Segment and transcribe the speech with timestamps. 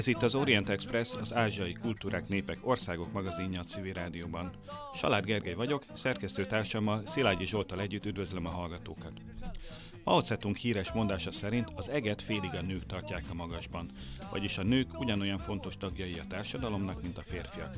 [0.00, 4.50] Ez itt az Orient Express, az Ázsiai Kultúrák, Népek, Országok magazinja a civil rádióban.
[4.94, 9.12] Salár Gergely vagyok, szerkesztő társammal Szilágyi Zsoltal együtt üdvözlöm a hallgatókat.
[10.04, 13.88] Mao Zedong híres mondása szerint az eget félig a nők tartják a magasban,
[14.30, 17.76] vagyis a nők ugyanolyan fontos tagjai a társadalomnak, mint a férfiak.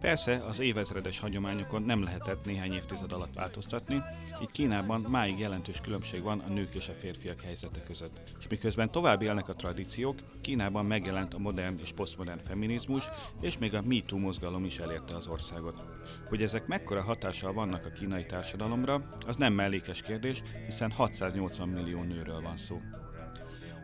[0.00, 4.02] Persze az évezredes hagyományokon nem lehetett néhány évtized alatt változtatni,
[4.42, 8.20] így Kínában máig jelentős különbség van a nők és a férfiak helyzete között.
[8.38, 13.08] És miközben tovább élnek a tradíciók, Kínában megjelent a modern és posztmodern feminizmus,
[13.40, 15.84] és még a MeToo mozgalom is elérte az országot.
[16.28, 22.02] Hogy ezek mekkora hatással vannak a kínai társadalomra, az nem mellékes kérdés, hiszen 680 millió
[22.02, 22.80] nőről van szó.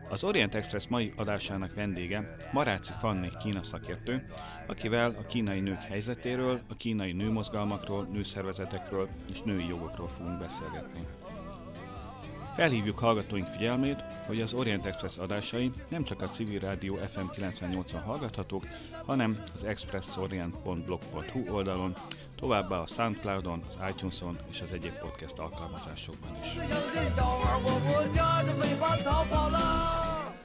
[0.09, 4.25] Az Orient Express mai adásának vendége Maráci Fanni Kína szakértő,
[4.67, 11.05] akivel a kínai nők helyzetéről, a kínai nőmozgalmakról, nőszervezetekről és női jogokról fogunk beszélgetni.
[12.55, 18.01] Felhívjuk hallgatóink figyelmét, hogy az Orient Express adásai nem csak a Civil Rádió FM 98-on
[18.05, 18.67] hallgathatók,
[19.05, 21.93] hanem az expressorient.blog.hu oldalon,
[22.35, 26.47] továbbá a Soundcloudon, az iTunes-on és az egyéb podcast alkalmazásokban is.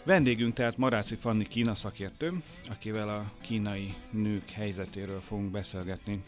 [0.05, 2.33] Vendégünk tehát Maráci Fanni Kína szakértő,
[2.71, 6.23] akivel a kínai nők helyzetéről fogunk beszélgetni.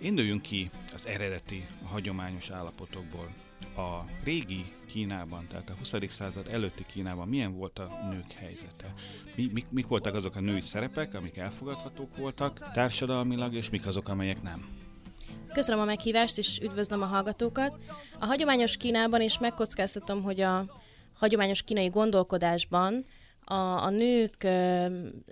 [0.00, 3.28] Induljunk ki az eredeti, a hagyományos állapotokból.
[3.76, 5.94] A régi Kínában, tehát a 20.
[6.08, 8.94] század előtti Kínában milyen volt a nők helyzete?
[9.34, 14.08] Mi, mik, mik voltak azok a női szerepek, amik elfogadhatók voltak társadalmilag, és mik azok,
[14.08, 14.83] amelyek nem?
[15.54, 17.76] Köszönöm a meghívást, és üdvözlöm a hallgatókat.
[18.18, 20.64] A hagyományos Kínában is megkockáztatom, hogy a
[21.12, 23.04] hagyományos kínai gondolkodásban
[23.44, 24.44] a, a nők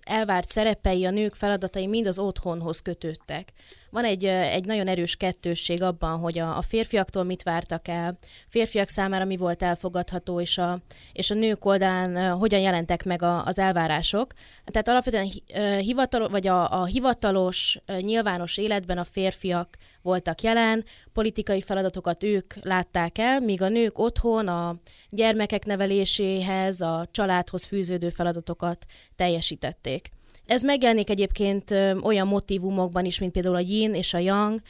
[0.01, 3.53] elvárt szerepei, a nők feladatai mind az otthonhoz kötődtek.
[3.93, 8.17] Van egy, egy nagyon erős kettősség abban, hogy a, a férfiaktól mit vártak el,
[8.49, 10.79] férfiak számára mi volt elfogadható, és a,
[11.13, 14.33] és a nők oldalán hogyan jelentek meg a, az elvárások.
[14.65, 15.31] Tehát alapvetően
[15.79, 23.19] hivatal, vagy a, a hivatalos, nyilvános életben a férfiak voltak jelen, politikai feladatokat ők látták
[23.19, 24.77] el, míg a nők otthon a
[25.11, 28.85] gyermekek neveléséhez, a családhoz fűződő feladatokat
[29.17, 30.11] teljesítették.
[30.47, 31.71] Ez megjelenik egyébként
[32.03, 34.61] olyan motivumokban is, mint például a yin és a yang.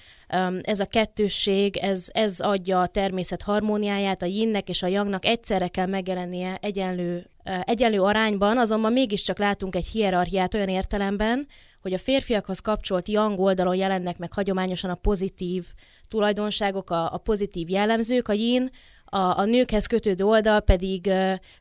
[0.60, 5.68] Ez a kettősség, ez, ez adja a természet harmóniáját, a yinnek és a yangnak egyszerre
[5.68, 7.26] kell megjelennie egyenlő,
[7.64, 11.46] egyenlő arányban, azonban mégiscsak látunk egy hierarchiát olyan értelemben,
[11.82, 15.64] hogy a férfiakhoz kapcsolt yang oldalon jelennek meg hagyományosan a pozitív
[16.08, 18.70] tulajdonságok, a, a pozitív jellemzők, a yin,
[19.04, 21.10] a, a nőkhez kötődő oldal pedig,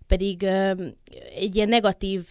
[0.07, 0.43] pedig
[1.35, 2.23] egy ilyen negatív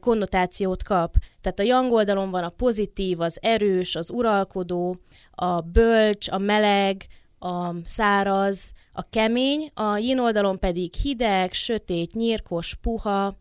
[0.00, 1.14] konnotációt kap.
[1.40, 4.96] Tehát a yang oldalon van a pozitív, az erős, az uralkodó,
[5.30, 7.06] a bölcs, a meleg,
[7.38, 13.36] a száraz, a kemény, a yin oldalon pedig hideg, sötét, nyírkos, puha,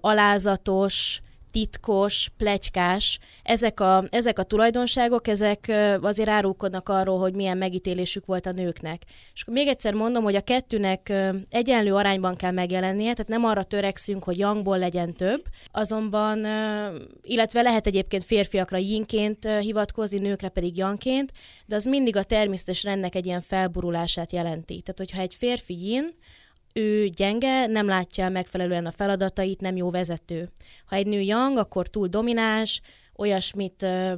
[0.00, 1.20] alázatos,
[1.50, 8.46] titkos, plegykás, ezek a, ezek a tulajdonságok, ezek azért árulkodnak arról, hogy milyen megítélésük volt
[8.46, 9.02] a nőknek.
[9.32, 11.12] És még egyszer mondom, hogy a kettőnek
[11.50, 15.42] egyenlő arányban kell megjelennie, tehát nem arra törekszünk, hogy yangból legyen több,
[15.72, 16.46] azonban,
[17.22, 21.32] illetve lehet egyébként férfiakra yinként hivatkozni, nőkre pedig yangként,
[21.66, 24.80] de az mindig a természetes rendnek egy ilyen felburulását jelenti.
[24.80, 26.14] Tehát, hogyha egy férfi yin,
[26.76, 30.48] ő gyenge, nem látja megfelelően a feladatait, nem jó vezető.
[30.86, 32.80] Ha egy nő yang, akkor túl domináns,
[33.16, 34.12] olyasmit ö,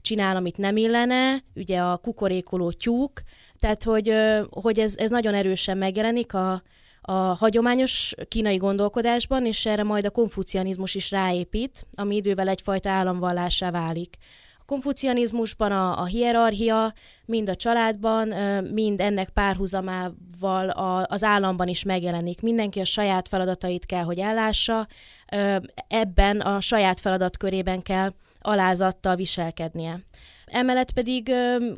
[0.00, 3.22] csinál, amit nem illene, ugye a kukorékoló tyúk,
[3.58, 6.62] tehát hogy, ö, hogy ez, ez nagyon erősen megjelenik a,
[7.00, 13.70] a hagyományos kínai gondolkodásban, és erre majd a konfucianizmus is ráépít, ami idővel egyfajta államvallásá
[13.70, 14.16] válik.
[14.66, 16.92] Konfucianizmusban a, a hierarchia
[17.24, 18.28] mind a családban,
[18.72, 22.40] mind ennek párhuzamával a, az államban is megjelenik.
[22.40, 24.86] Mindenki a saját feladatait kell, hogy ellássa,
[25.88, 30.00] ebben a saját feladatkörében kell alázattal viselkednie.
[30.46, 31.34] Emellett pedig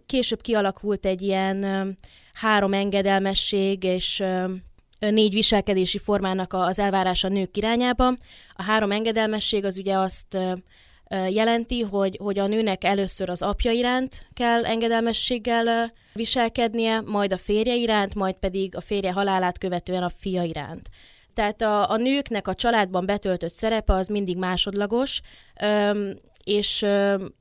[0.07, 1.67] később kialakult egy ilyen
[2.33, 4.25] három engedelmesség és
[4.99, 8.07] négy viselkedési formának az elvárása nők irányába.
[8.55, 10.37] A három engedelmesség az ugye azt
[11.11, 17.75] jelenti, hogy, hogy a nőnek először az apja iránt kell engedelmességgel viselkednie, majd a férje
[17.75, 20.89] iránt, majd pedig a férje halálát követően a fia iránt.
[21.35, 25.21] Tehát a, a nőknek a családban betöltött szerepe az mindig másodlagos,
[26.45, 26.87] és,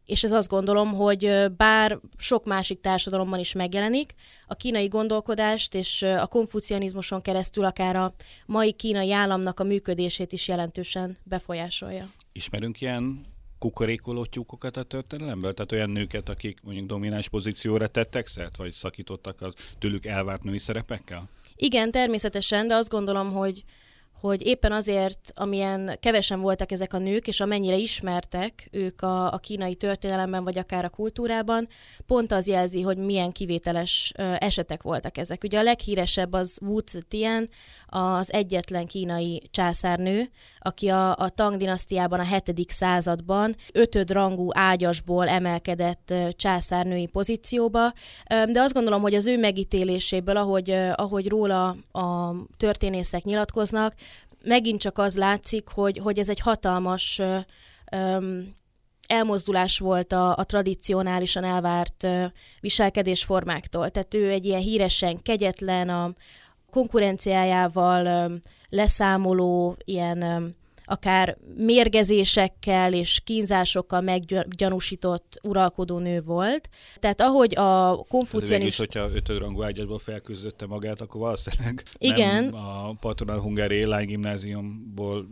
[0.05, 4.13] és ez azt gondolom, hogy bár sok másik társadalomban is megjelenik,
[4.47, 8.13] a kínai gondolkodást és a konfucianizmuson keresztül akár a
[8.45, 12.09] mai kínai államnak a működését is jelentősen befolyásolja.
[12.31, 13.32] Ismerünk ilyen
[13.63, 15.53] kukorékoló tyúkokat a történelemből?
[15.53, 20.57] Tehát olyan nőket, akik mondjuk domináns pozícióra tettek szert, vagy szakítottak az tőlük elvárt női
[20.57, 21.29] szerepekkel?
[21.55, 23.63] Igen, természetesen, de azt gondolom, hogy
[24.27, 29.37] hogy éppen azért, amilyen kevesen voltak ezek a nők, és amennyire ismertek ők a, a
[29.37, 31.67] kínai történelemben, vagy akár a kultúrában,
[32.05, 35.43] pont az jelzi, hogy milyen kivételes esetek voltak ezek.
[35.43, 37.49] Ugye a leghíresebb az Wu Zetian,
[37.87, 40.29] az egyetlen kínai császárnő,
[40.59, 42.71] aki a, a Tang dinasztiában a 7.
[42.71, 47.93] században ötöd rangú ágyasból emelkedett császárnői pozícióba,
[48.27, 53.93] de azt gondolom, hogy az ő megítéléséből, ahogy, ahogy róla a történészek nyilatkoznak,
[54.43, 57.21] megint csak az látszik, hogy, hogy ez egy hatalmas
[57.91, 58.55] um,
[59.07, 62.25] elmozdulás volt a, a tradicionálisan elvárt uh,
[62.59, 63.89] viselkedésformáktól.
[63.89, 66.13] Tehát ő egy ilyen híresen kegyetlen, a
[66.71, 76.69] konkurenciájával um, leszámoló, ilyen akár mérgezésekkel és kínzásokkal meggyanúsított uralkodó nő volt.
[76.99, 78.77] Tehát ahogy a konfucianist...
[78.77, 82.43] Hát hogyha ötödrangú ágyasból felküzdötte magát, akkor valószínűleg Igen.
[82.43, 85.27] nem a Patronál Hungári Élány gimnáziumból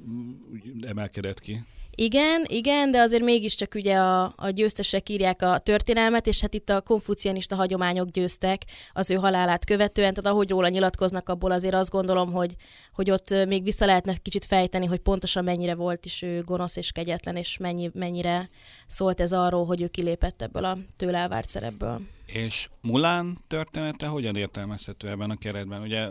[0.82, 1.64] emelkedett ki.
[2.02, 6.70] Igen, igen, de azért mégiscsak ugye a, a győztesek írják a történelmet, és hát itt
[6.70, 8.62] a konfucianista hagyományok győztek
[8.94, 12.56] az ő halálát követően, tehát ahogy róla nyilatkoznak, abból azért azt gondolom, hogy,
[12.94, 16.92] hogy ott még vissza lehetne kicsit fejteni, hogy pontosan mennyire volt is ő gonosz és
[16.92, 18.50] kegyetlen, és mennyi, mennyire
[18.88, 22.02] szólt ez arról, hogy ő kilépett ebből a tőle elvárt szerepből.
[22.26, 25.82] És Mulán története hogyan értelmezhető ebben a keretben?
[25.82, 26.08] Ugye,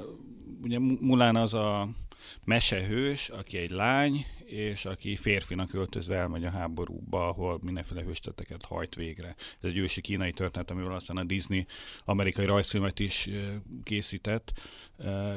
[0.62, 1.88] ugye Mulán az a
[2.44, 8.94] mesehős, aki egy lány, és aki férfinak öltözve elmegy a háborúba, ahol mindenféle hősteteket hajt
[8.94, 9.34] végre.
[9.60, 11.66] Ez egy ősi kínai történet, amivel aztán a Disney
[12.04, 13.28] amerikai rajzfilmet is
[13.84, 14.52] készített,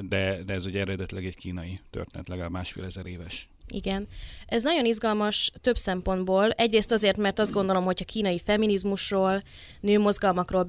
[0.01, 3.49] de, de ez ugye eredetileg egy kínai történet, legalább másfél ezer éves.
[3.73, 4.07] Igen.
[4.45, 6.49] Ez nagyon izgalmas több szempontból.
[6.49, 9.41] Egyrészt azért, mert azt gondolom, hogy ha kínai feminizmusról,
[9.79, 10.65] nőmozgalmakról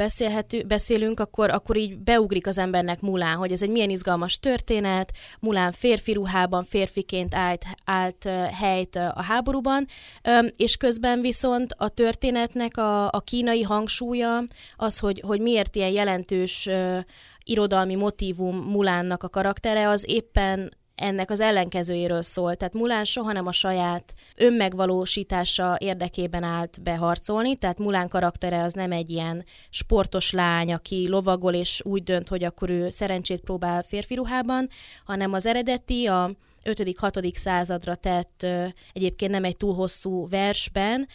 [0.66, 5.72] beszélünk, akkor, akkor így beugrik az embernek Mulán, hogy ez egy milyen izgalmas történet, Mulán
[5.72, 8.28] férfi ruhában, férfiként állt, állt
[8.60, 9.86] helyt a háborúban,
[10.56, 14.42] és közben viszont a történetnek a, a kínai hangsúlya
[14.76, 16.68] az, hogy, hogy miért ilyen jelentős
[17.44, 22.54] irodalmi motívum Mulánnak a karaktere, az éppen ennek az ellenkezőjéről szól.
[22.54, 28.92] Tehát Mulán soha nem a saját önmegvalósítása érdekében állt beharcolni, tehát Mulán karaktere az nem
[28.92, 34.14] egy ilyen sportos lány, aki lovagol és úgy dönt, hogy akkor ő szerencsét próbál férfi
[34.14, 34.68] ruhában,
[35.04, 36.30] hanem az eredeti, a
[36.64, 37.34] 5.-6.
[37.34, 38.46] századra tett
[38.92, 41.08] egyébként nem egy túl hosszú versben.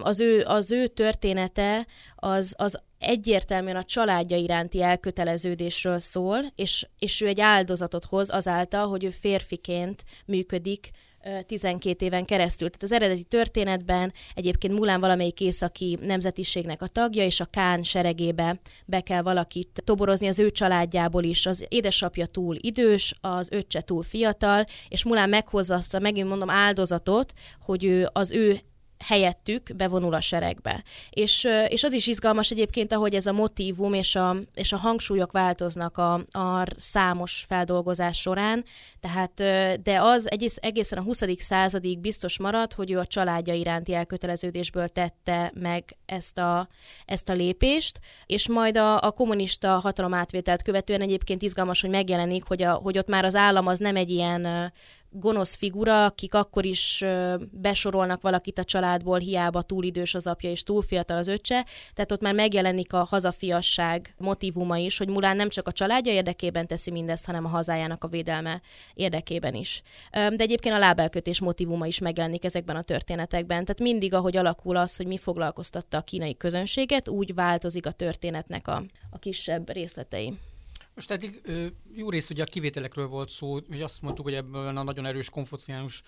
[0.00, 1.86] Az ő, az ő története
[2.16, 8.88] az, az egyértelműen a családja iránti elköteleződésről szól, és, és ő egy áldozatot hoz azáltal,
[8.88, 10.90] hogy ő férfiként működik
[11.46, 12.68] 12 éven keresztül.
[12.68, 18.60] Tehát az eredeti történetben egyébként Mulán valamelyik északi nemzetiségnek a tagja, és a Kán seregébe
[18.86, 21.46] be kell valakit toborozni az ő családjából is.
[21.46, 26.50] Az édesapja túl idős, az öccse túl fiatal, és Mulán meghozza azt a, megint mondom,
[26.50, 28.60] áldozatot, hogy ő az ő
[29.04, 30.82] helyettük bevonul a seregbe.
[31.10, 35.32] És, és az is izgalmas egyébként, ahogy ez a motívum és a, és a hangsúlyok
[35.32, 38.64] változnak a, a számos feldolgozás során,
[39.00, 39.34] tehát,
[39.82, 41.22] de az egész, egészen a 20.
[41.38, 46.68] századig biztos marad, hogy ő a családja iránti elköteleződésből tette meg ezt a,
[47.04, 52.62] ezt a lépést, és majd a, a kommunista hatalomátvételt követően egyébként izgalmas, hogy megjelenik, hogy,
[52.62, 54.72] a, hogy ott már az állam az nem egy ilyen
[55.10, 57.04] gonosz figura, akik akkor is
[57.50, 62.12] besorolnak valakit a családból, hiába túl idős az apja és túl fiatal az öccse, tehát
[62.12, 66.90] ott már megjelenik a hazafiasság motivuma is, hogy Mulán nem csak a családja érdekében teszi
[66.90, 68.60] mindezt, hanem a hazájának a védelme
[68.94, 69.82] érdekében is.
[70.10, 74.96] De egyébként a lábelkötés motivuma is megjelenik ezekben a történetekben, tehát mindig, ahogy alakul az,
[74.96, 80.38] hogy mi foglalkoztatta a kínai közönséget, úgy változik a történetnek a, a kisebb részletei.
[81.00, 81.40] Most eddig
[81.94, 85.30] jó rész ugye a kivételekről volt szó, hogy azt mondtuk, hogy ebben a nagyon erős
[85.30, 86.02] konfuciánus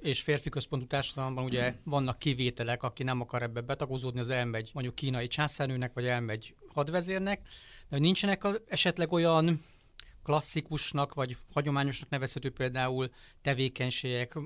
[0.00, 4.94] és férfi központú társadalomban ugye vannak kivételek, aki nem akar ebbe betagozódni, az elmegy mondjuk
[4.94, 7.48] kínai császárnőnek, vagy elmegy hadvezérnek,
[7.88, 9.64] de nincsenek az esetleg olyan
[10.22, 13.10] klasszikusnak vagy hagyományosnak nevezhető például
[13.42, 14.38] tevékenységek,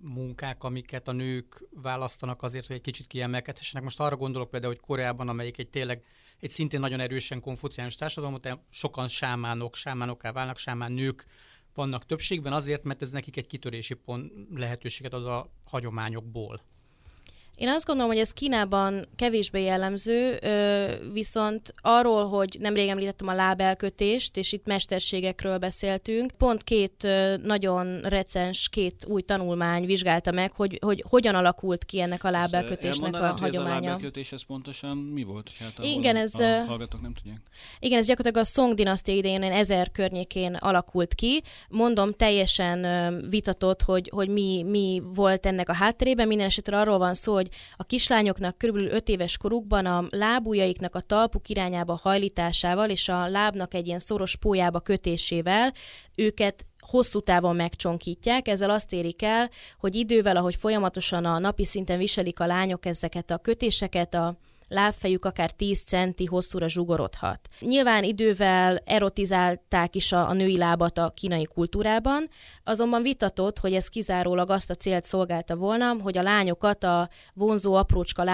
[0.00, 3.84] munkák, amiket a nők választanak azért, hogy egy kicsit kiemelkedhessenek.
[3.84, 6.02] Most arra gondolok például, hogy Koreában, amelyik egy tényleg
[6.40, 11.26] egy szintén nagyon erősen konfuciánus társadalom, ott sokan sámánok, sámánokká válnak, sámán nők
[11.74, 16.62] vannak többségben azért, mert ez nekik egy kitörési pont lehetőséget ad a hagyományokból.
[17.58, 20.38] Én azt gondolom, hogy ez Kínában kevésbé jellemző,
[21.12, 27.06] viszont arról, hogy nemrég említettem a lábelkötést, és itt mesterségekről beszéltünk, pont két
[27.42, 33.14] nagyon recens, két új tanulmány vizsgálta meg, hogy, hogy hogyan alakult ki ennek a lábelkötésnek
[33.14, 33.76] a hagyománya.
[33.76, 35.50] Ez a lábelkötés, ez pontosan mi volt?
[35.58, 37.40] Hát igen, ez, a hallgatók nem tudják.
[37.78, 41.42] Igen, ez gyakorlatilag a Song dinasztia idején ezer környékén alakult ki.
[41.68, 42.86] Mondom, teljesen
[43.30, 46.26] vitatott, hogy, hogy mi, mi volt ennek a hátterében.
[46.26, 51.00] Minden esetre arról van szó, hogy a kislányoknak körülbelül 5 éves korukban a lábujjaiknak a
[51.00, 55.72] talpuk irányába hajlításával és a lábnak egy ilyen szoros pójába kötésével
[56.14, 61.98] őket hosszú távon megcsonkítják, ezzel azt érik el, hogy idővel, ahogy folyamatosan a napi szinten
[61.98, 64.36] viselik a lányok ezeket a kötéseket, a
[64.68, 67.48] lábfejük akár 10 centi hosszúra zsugorodhat.
[67.60, 72.28] Nyilván idővel erotizálták is a, a női lábat a kínai kultúrában,
[72.64, 77.74] azonban vitatott, hogy ez kizárólag azt a célt szolgálta volna, hogy a lányokat a vonzó
[77.74, 78.24] aprócska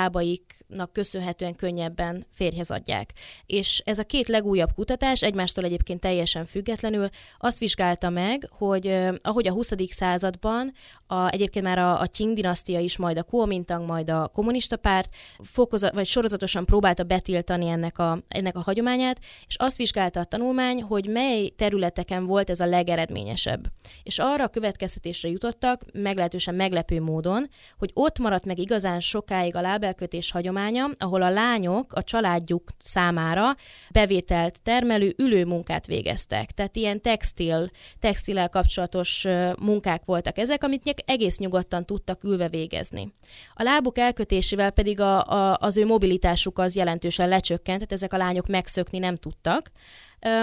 [0.69, 3.13] lábaiknak köszönhetően könnyebben férjhez adják.
[3.47, 9.47] És ez a két legújabb kutatás, egymástól egyébként teljesen függetlenül, azt vizsgálta meg, hogy ahogy
[9.47, 9.73] a 20.
[9.89, 10.73] században,
[11.07, 15.15] a, egyébként már a, a Qing dinasztia is, majd a Kuomintang, majd a kommunista párt
[15.43, 20.25] fokozat, vagy sor sorozatosan próbálta betiltani ennek a, ennek a hagyományát, és azt vizsgálta a
[20.25, 23.67] tanulmány, hogy mely területeken volt ez a legeredményesebb.
[24.03, 29.61] És arra a következtetésre jutottak, meglehetősen meglepő módon, hogy ott maradt meg igazán sokáig a
[29.61, 33.57] lábelkötés hagyománya, ahol a lányok a családjuk számára
[33.91, 36.51] bevételt termelő ülőmunkát végeztek.
[36.51, 39.27] Tehát ilyen textil, textilel kapcsolatos
[39.61, 43.13] munkák voltak ezek, amit egész nyugodtan tudtak ülve végezni.
[43.55, 48.17] A lábuk elkötésével pedig a, a, az ő mobilitásuk az jelentősen lecsökkent, tehát ezek a
[48.17, 49.71] lányok megszökni nem tudtak,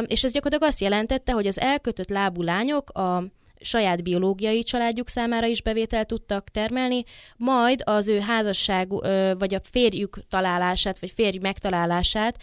[0.05, 3.23] és ez gyakorlatilag azt jelentette, hogy az elkötött lábú lányok a
[3.61, 7.03] saját biológiai családjuk számára is bevételt tudtak termelni,
[7.37, 8.89] majd az ő házasság
[9.37, 12.37] vagy a férjük találását, vagy férj megtalálását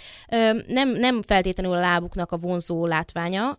[0.66, 3.58] nem, nem feltétlenül a lábuknak a vonzó látványa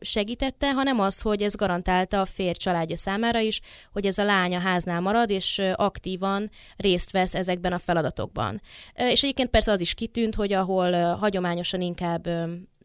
[0.00, 3.60] segítette, hanem az, hogy ez garantálta a férj családja számára is,
[3.92, 8.60] hogy ez a lány a háznál marad, és aktívan részt vesz ezekben a feladatokban.
[8.94, 12.28] És egyébként persze az is kitűnt, hogy ahol hagyományosan inkább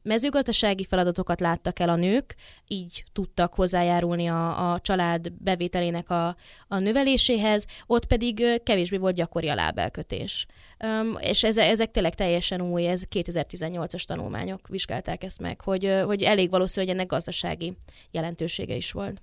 [0.03, 2.35] mezőgazdasági feladatokat láttak el a nők,
[2.67, 6.35] így tudtak hozzájárulni a, a család bevételének a,
[6.67, 10.45] a növeléséhez, ott pedig kevésbé volt gyakori a lábelkötés.
[10.83, 16.21] Um, és ez, ezek tényleg teljesen új, ez 2018-as tanulmányok vizsgálták ezt meg, hogy, hogy
[16.21, 17.73] elég valószínű, hogy ennek gazdasági
[18.11, 19.21] jelentősége is volt.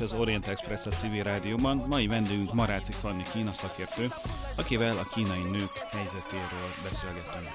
[0.00, 1.84] Is az Orient Express a civil rádióban.
[1.88, 4.08] Mai vendégünk Maráci Fanni Kína szakértő,
[4.56, 7.48] akivel a kínai nők helyzetéről beszélgetünk.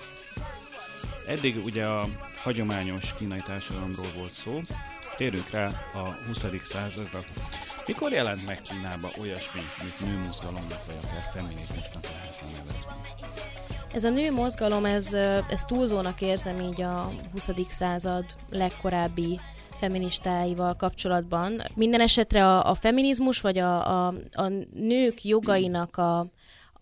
[1.28, 2.08] Eddig ugye a
[2.44, 6.46] hagyományos kínai társadalomról volt szó, és térünk rá a 20.
[6.64, 7.24] századra.
[7.88, 12.92] Mikor jelent meg Kínában olyasmi, amit nőmozgalomnak vagy akár feminizmusnak lehetne nevezni?
[13.94, 15.14] Ez a nő mozgalom, ez,
[15.50, 17.50] ez túlzónak érzem így a 20.
[17.68, 19.40] század legkorábbi
[19.78, 21.62] feministáival kapcsolatban.
[21.76, 26.20] Minden esetre a, a feminizmus, vagy a, a, a nők jogainak a,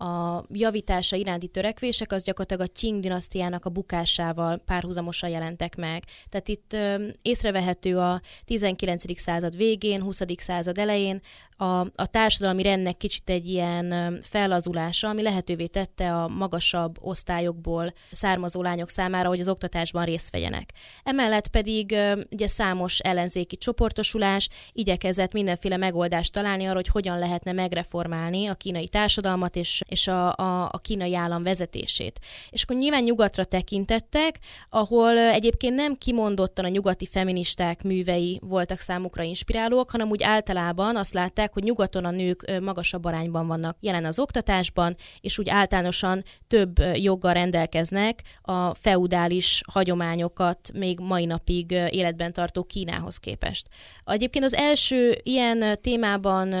[0.04, 6.04] a javítása iránti törekvések az gyakorlatilag a Qing dinasztiának a bukásával párhuzamosan jelentek meg.
[6.28, 9.18] Tehát itt ö, észrevehető a 19.
[9.20, 10.20] század végén, 20.
[10.36, 11.20] század elején
[11.56, 18.62] a, a társadalmi rendnek kicsit egy ilyen fellazulása, ami lehetővé tette a magasabb osztályokból származó
[18.62, 20.72] lányok számára, hogy az oktatásban részt vegyenek.
[21.02, 21.96] Emellett pedig
[22.30, 28.88] ugye számos ellenzéki csoportosulás igyekezett mindenféle megoldást találni arra, hogy hogyan lehetne megreformálni a kínai
[28.88, 32.20] társadalmat és, és a, a, a kínai állam vezetését.
[32.50, 34.38] És akkor nyilván nyugatra tekintettek,
[34.70, 41.14] ahol egyébként nem kimondottan a nyugati feministák művei voltak számukra inspirálók, hanem úgy általában azt
[41.14, 46.22] látták, látták, hogy nyugaton a nők magasabb arányban vannak jelen az oktatásban, és úgy általánosan
[46.48, 53.68] több joggal rendelkeznek a feudális hagyományokat még mai napig életben tartó Kínához képest.
[54.04, 56.54] Egyébként az első ilyen témában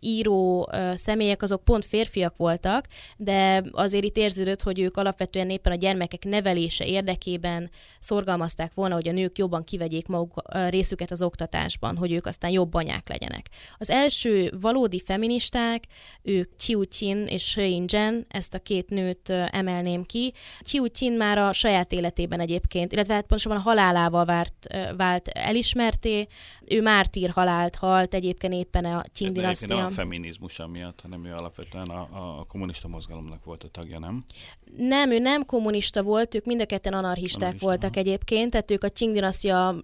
[0.00, 5.76] író személyek azok pont férfiak voltak, de azért itt érződött, hogy ők alapvetően éppen a
[5.76, 12.12] gyermekek nevelése érdekében szorgalmazták volna, hogy a nők jobban kivegyék maguk részüket az oktatásban, hogy
[12.12, 13.48] ők aztán jobb anyák legyenek.
[13.78, 15.84] Az első első valódi feministák,
[16.22, 20.32] ők Chiu Chin és Yin Zhen, ezt a két nőt emelném ki.
[20.60, 24.52] Chiu Chin már a saját életében egyébként, illetve hát pontosabban a halálával vált,
[24.96, 26.26] vált elismerté.
[26.66, 29.76] Ő mártír halált halt egyébként éppen a Qing dinasztia.
[29.76, 32.00] Nem a feminizmus miatt, hanem ő alapvetően a,
[32.38, 34.24] a kommunista mozgalomnak volt a tagja, nem?
[34.76, 38.00] Nem, ő nem kommunista volt, ők mind a ketten anarchisták Anarchista, voltak ha.
[38.00, 39.76] egyébként, tehát ők a Qing dinasztia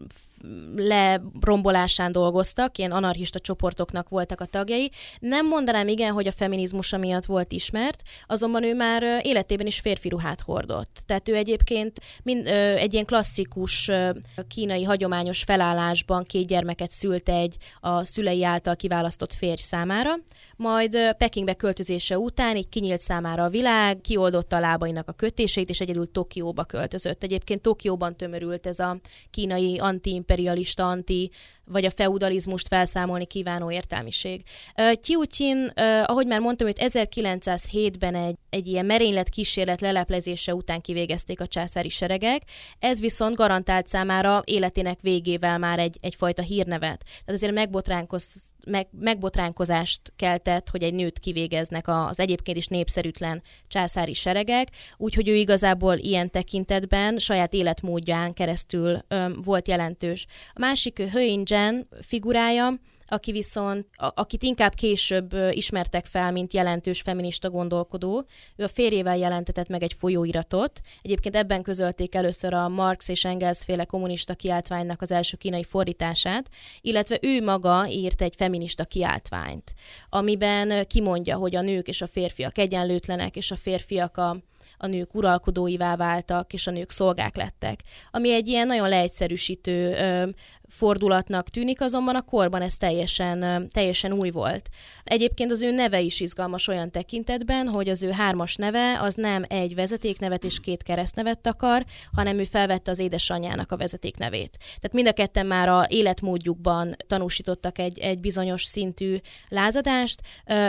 [0.77, 4.91] lerombolásán dolgoztak, ilyen anarchista csoportoknak voltak a tagjai.
[5.19, 10.09] Nem mondanám igen, hogy a feminizmus miatt volt ismert, azonban ő már életében is férfi
[10.09, 11.03] ruhát hordott.
[11.07, 12.47] Tehát ő egyébként mind,
[12.77, 13.91] egy ilyen klasszikus
[14.49, 20.15] kínai hagyományos felállásban két gyermeket szült egy a szülei által kiválasztott férj számára,
[20.57, 25.81] majd Pekingbe költözése után így kinyílt számára a világ, kioldotta a lábainak a kötéseit, és
[25.81, 27.23] egyedül Tokióba költözött.
[27.23, 28.97] Egyébként Tokióban tömörült ez a
[29.31, 31.31] kínai anti imperialista, anti,
[31.65, 34.43] vagy a feudalizmust felszámolni kívánó értelmiség.
[35.31, 35.73] Chin,
[36.05, 41.89] ahogy már mondtam, hogy 1907-ben egy, egy ilyen merénylet kísérlet leleplezése után kivégezték a császári
[41.89, 42.43] seregek,
[42.79, 47.05] ez viszont garantált számára életének végével már egy, egyfajta hírnevet.
[47.05, 48.27] Tehát azért megbotránkoz
[48.67, 55.35] meg, megbotránkozást keltett, hogy egy nőt kivégeznek az egyébként is népszerűtlen császári seregek, úgyhogy ő
[55.35, 60.27] igazából ilyen tekintetben saját életmódján keresztül öm, volt jelentős.
[60.53, 62.73] A másik Höin Jen figurája,
[63.13, 68.27] aki viszont, a, akit inkább később ismertek fel, mint jelentős feminista gondolkodó.
[68.57, 70.81] Ő a férjével jelentetett meg egy folyóiratot.
[71.03, 76.49] Egyébként ebben közölték először a Marx és Engels féle kommunista kiáltványnak az első kínai fordítását,
[76.81, 79.75] illetve ő maga írt egy feminista kiáltványt,
[80.09, 84.37] amiben kimondja, hogy a nők és a férfiak egyenlőtlenek, és a férfiak a
[84.77, 87.81] a nők uralkodóivá váltak, és a nők szolgák lettek.
[88.11, 89.95] Ami egy ilyen nagyon leegyszerűsítő
[90.73, 94.69] fordulatnak tűnik, azonban a korban ez teljesen, teljesen új volt.
[95.05, 99.45] Egyébként az ő neve is izgalmas olyan tekintetben, hogy az ő hármas neve az nem
[99.49, 104.59] egy vezetéknevet és két keresztnevet takar, hanem ő felvette az édesanyjának a vezetéknevét.
[104.59, 109.17] Tehát mind a ketten már a életmódjukban tanúsítottak egy, egy bizonyos szintű
[109.49, 110.21] lázadást.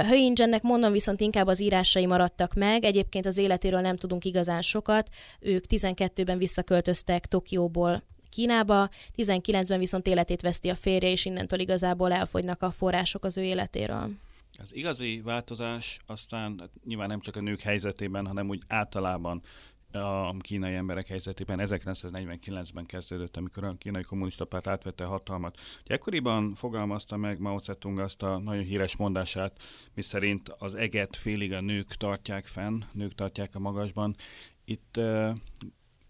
[0.08, 5.08] Höingennek mondom viszont inkább az írásai maradtak meg, egyébként az életéről nem tudunk igazán sokat.
[5.40, 12.62] Ők 12-ben visszaköltöztek Tokióból Kínába, 19-ben viszont életét veszti a férje, és innentől igazából elfogynak
[12.62, 14.10] a források az ő életéről.
[14.58, 19.42] Az igazi változás aztán nyilván nem csak a nők helyzetében, hanem úgy általában
[19.92, 25.60] a kínai emberek helyzetében 1949-ben kezdődött, amikor a kínai kommunista párt átvette a hatalmat.
[25.86, 29.62] Ekkoriban fogalmazta meg Mao Zedong azt a nagyon híres mondását,
[29.94, 34.16] miszerint az eget félig a nők tartják fenn, nők tartják a magasban.
[34.66, 35.00] Itt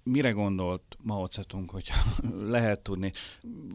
[0.04, 1.90] mire gondolt Mao Zedong, hogy
[2.56, 3.12] lehet tudni?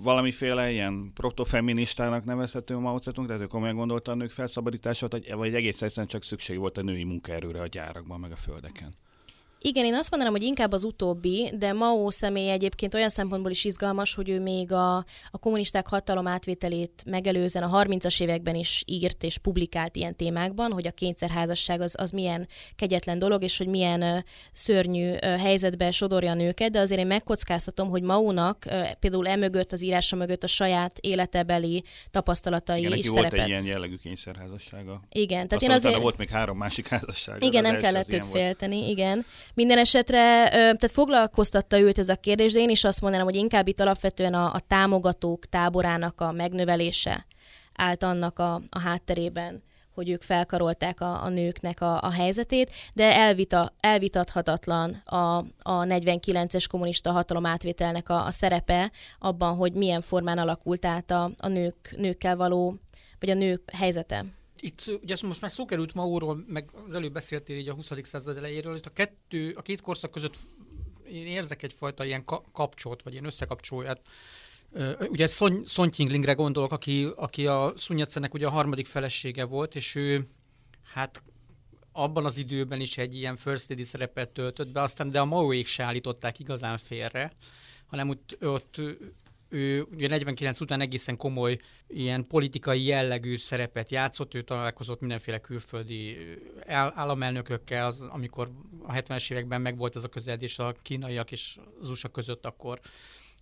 [0.02, 5.82] Valamiféle ilyen protofeministának nevezhető Mao Zedong, tehát ő komolyan gondolta a nők felszabadítását, vagy egész
[5.82, 8.94] egyszerűen csak szükség volt a női munkaerőre a gyárakban, meg a földeken?
[9.60, 13.64] Igen, én azt mondanám, hogy inkább az utóbbi, de Mao személy egyébként olyan szempontból is
[13.64, 14.96] izgalmas, hogy ő még a,
[15.30, 20.86] a kommunisták hatalom átvételét megelőzően a 30-as években is írt és publikált ilyen témákban, hogy
[20.86, 24.18] a kényszerházasság az, az milyen kegyetlen dolog, és hogy milyen uh,
[24.52, 29.72] szörnyű uh, helyzetbe sodorja a nőket, de azért én megkockáztatom, hogy Mao-nak uh, például emögött,
[29.72, 33.40] az írása mögött a saját életebeli tapasztalatai Igen, is volt szerepet.
[33.40, 35.02] egy ilyen jellegű kényszerházassága.
[35.12, 36.00] Igen, tehát én azért...
[36.00, 37.42] volt még három másik házasság.
[37.42, 39.26] Igen, nem kellett őt félteni, igen.
[39.54, 43.68] Minden esetre, tehát foglalkoztatta őt ez a kérdés, de én is azt mondanám, hogy inkább
[43.68, 47.26] itt alapvetően a, a támogatók táborának a megnövelése
[47.74, 49.62] állt annak a, a hátterében
[49.98, 56.64] hogy ők felkarolták a, a nőknek a, a helyzetét, de elvita, elvitathatatlan a, a 49-es
[56.70, 61.94] kommunista hatalom átvételnek a, a szerepe abban, hogy milyen formán alakult át a, a nők,
[61.96, 62.74] nőkkel való,
[63.20, 64.24] vagy a nők helyzete
[64.62, 67.92] itt ugye most már szó került Maóról, meg az előbb beszéltél így a 20.
[68.02, 70.38] század elejéről, hogy a, kettő, a két korszak között
[71.08, 74.00] én érzek egyfajta ilyen ka- kapcsolt, vagy ilyen összekapcsolóját.
[75.00, 79.94] Ugye Son, Son Tinglinggre gondolok, aki, aki a Sun ugye a harmadik felesége volt, és
[79.94, 80.28] ő
[80.82, 81.22] hát
[81.92, 85.66] abban az időben is egy ilyen first lady szerepet töltött be, aztán de a Maoék
[85.66, 87.32] se állították igazán félre,
[87.86, 88.80] hanem ott, ott
[89.48, 96.16] ő ugye 49 után egészen komoly ilyen politikai jellegű szerepet játszott, ő találkozott mindenféle külföldi
[96.94, 98.50] államelnökökkel, az, amikor
[98.82, 102.80] a 70-es években megvolt ez a közeledés a kínaiak és az USA között, akkor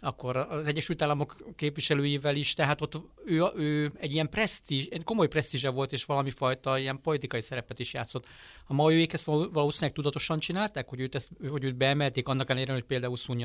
[0.01, 5.29] akkor az Egyesült Államok képviselőivel is, tehát ott ő, ő egy ilyen presztízs, egy komoly
[5.29, 8.27] presztízse volt, és valami fajta ilyen politikai szerepet is játszott.
[8.67, 12.85] A majóik ezt valószínűleg tudatosan csinálták, hogy őt, ezt, hogy őt beemelték, annak ellenére, hogy
[12.85, 13.39] például Sun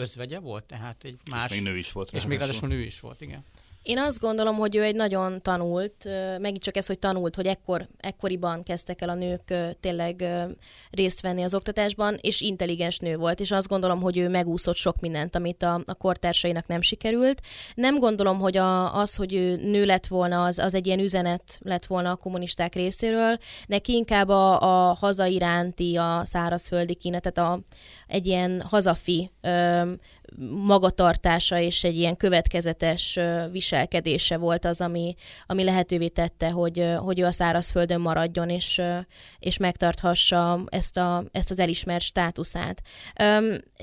[0.00, 1.44] özvegye volt, tehát egy más...
[1.44, 2.12] És még nő is volt.
[2.12, 3.44] És még ráadásul nő is volt, igen.
[3.82, 7.88] Én azt gondolom, hogy ő egy nagyon tanult, megint csak ez, hogy tanult, hogy ekkor,
[7.98, 10.24] ekkoriban kezdtek el a nők tényleg
[10.90, 15.00] részt venni az oktatásban, és intelligens nő volt, és azt gondolom, hogy ő megúszott sok
[15.00, 17.40] mindent, amit a, a kortársainak nem sikerült.
[17.74, 21.58] Nem gondolom, hogy a, az, hogy ő nő lett volna, az, az egy ilyen üzenet
[21.62, 27.60] lett volna a kommunisták részéről, neki inkább a, a haza iránti, a szárazföldi kína, a,
[28.06, 29.30] egy ilyen hazafi
[30.64, 33.18] magatartása és egy ilyen következetes
[33.52, 35.14] viselkedése volt az, ami,
[35.46, 38.82] ami lehetővé tette, hogy, hogy ő a szárazföldön maradjon, és,
[39.38, 42.82] és megtarthassa ezt, a, ezt az elismert státuszát.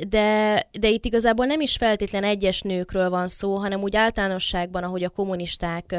[0.07, 5.03] De, de itt igazából nem is feltétlen egyes nőkről van szó, hanem úgy általánosságban, ahogy
[5.03, 5.95] a kommunisták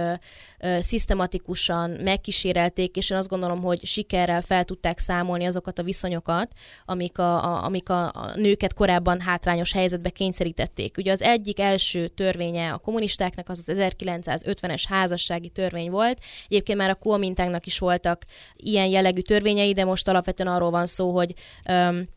[0.81, 6.53] szisztematikusan megkísérelték, és én azt gondolom, hogy sikerrel fel tudták számolni azokat a viszonyokat,
[6.85, 10.97] amik a, a, amik a, a nőket korábban hátrányos helyzetbe kényszerítették.
[10.97, 16.19] Ugye az egyik első törvénye a kommunistáknak az az 1950-es házassági törvény volt.
[16.49, 18.25] Egyébként már a Kuomintánknak is voltak
[18.57, 21.35] ilyen jellegű törvényei, de most alapvetően arról van szó, hogy
[21.69, 22.17] um,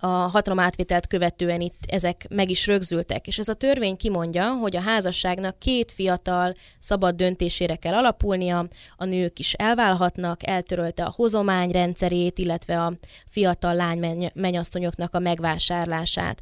[0.00, 3.26] a hatalomátvételt követően itt ezek meg is rögzültek.
[3.26, 9.04] És ez a törvény kimondja, hogy a házasságnak két fiatal szabad döntésére kell alapulnia, a
[9.04, 12.92] nők is elválhatnak, eltörölte a hozomány rendszerét, illetve a
[13.26, 16.40] fiatal lány menyasszonyoknak a megvásárlását.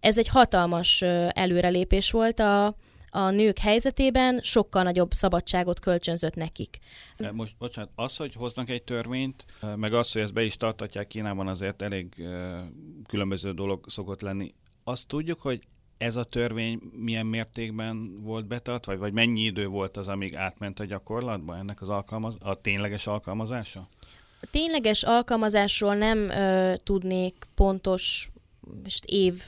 [0.00, 2.74] Ez egy hatalmas előrelépés volt a,
[3.14, 6.78] a nők helyzetében sokkal nagyobb szabadságot kölcsönzött nekik.
[7.32, 9.44] Most, bocsánat, az, hogy hoznak egy törvényt,
[9.76, 12.24] meg az, hogy ezt be is tartatják Kínában, azért elég
[13.08, 14.54] különböző dolog szokott lenni.
[14.84, 15.60] Azt tudjuk, hogy
[15.98, 20.80] ez a törvény milyen mértékben volt betartva, vagy, vagy mennyi idő volt az, amíg átment
[20.80, 23.88] a gyakorlatba ennek az alkalmaz, a tényleges alkalmazása?
[24.40, 28.30] A tényleges alkalmazásról nem ö, tudnék pontos
[28.82, 29.42] most év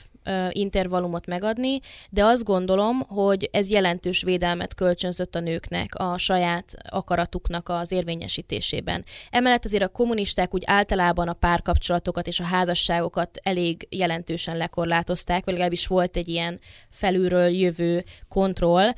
[0.51, 7.69] intervallumot megadni, de azt gondolom, hogy ez jelentős védelmet kölcsönzött a nőknek a saját akaratuknak
[7.69, 9.05] az érvényesítésében.
[9.31, 15.53] Emellett azért a kommunisták úgy általában a párkapcsolatokat és a házasságokat elég jelentősen lekorlátozták, vagy
[15.53, 16.61] legalábbis volt egy ilyen
[16.91, 18.89] felülről jövő kontroll.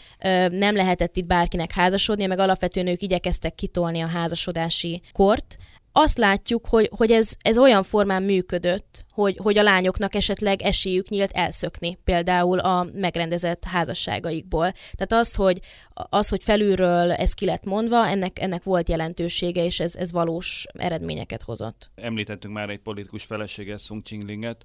[0.49, 5.57] Nem lehetett itt bárkinek házasodni, meg alapvetően ők igyekeztek kitolni a házasodási kort,
[6.01, 11.09] azt látjuk, hogy, hogy ez, ez olyan formán működött, hogy, hogy a lányoknak esetleg esélyük
[11.09, 14.73] nyílt elszökni, például a megrendezett házasságaikból.
[14.93, 19.81] Tehát az, hogy, az, hogy felülről ez ki lett mondva, ennek, ennek volt jelentősége, és
[19.81, 21.91] ez, ez valós eredményeket hozott.
[21.95, 24.65] Említettünk már egy politikus feleséget, Sung Chinglinget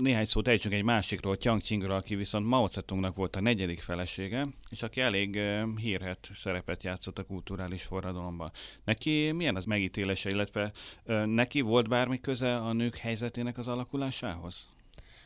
[0.00, 4.48] néhány szót ejtsünk egy másikról, Tiang Qingről, aki viszont Mao Zedongnak volt a negyedik felesége,
[4.70, 5.40] és aki elég
[5.76, 8.50] hírhet szerepet játszott a kulturális forradalomban.
[8.84, 10.72] Neki milyen az megítélése, illetve
[11.24, 14.68] neki volt bármi köze a nők helyzetének az alakulásához?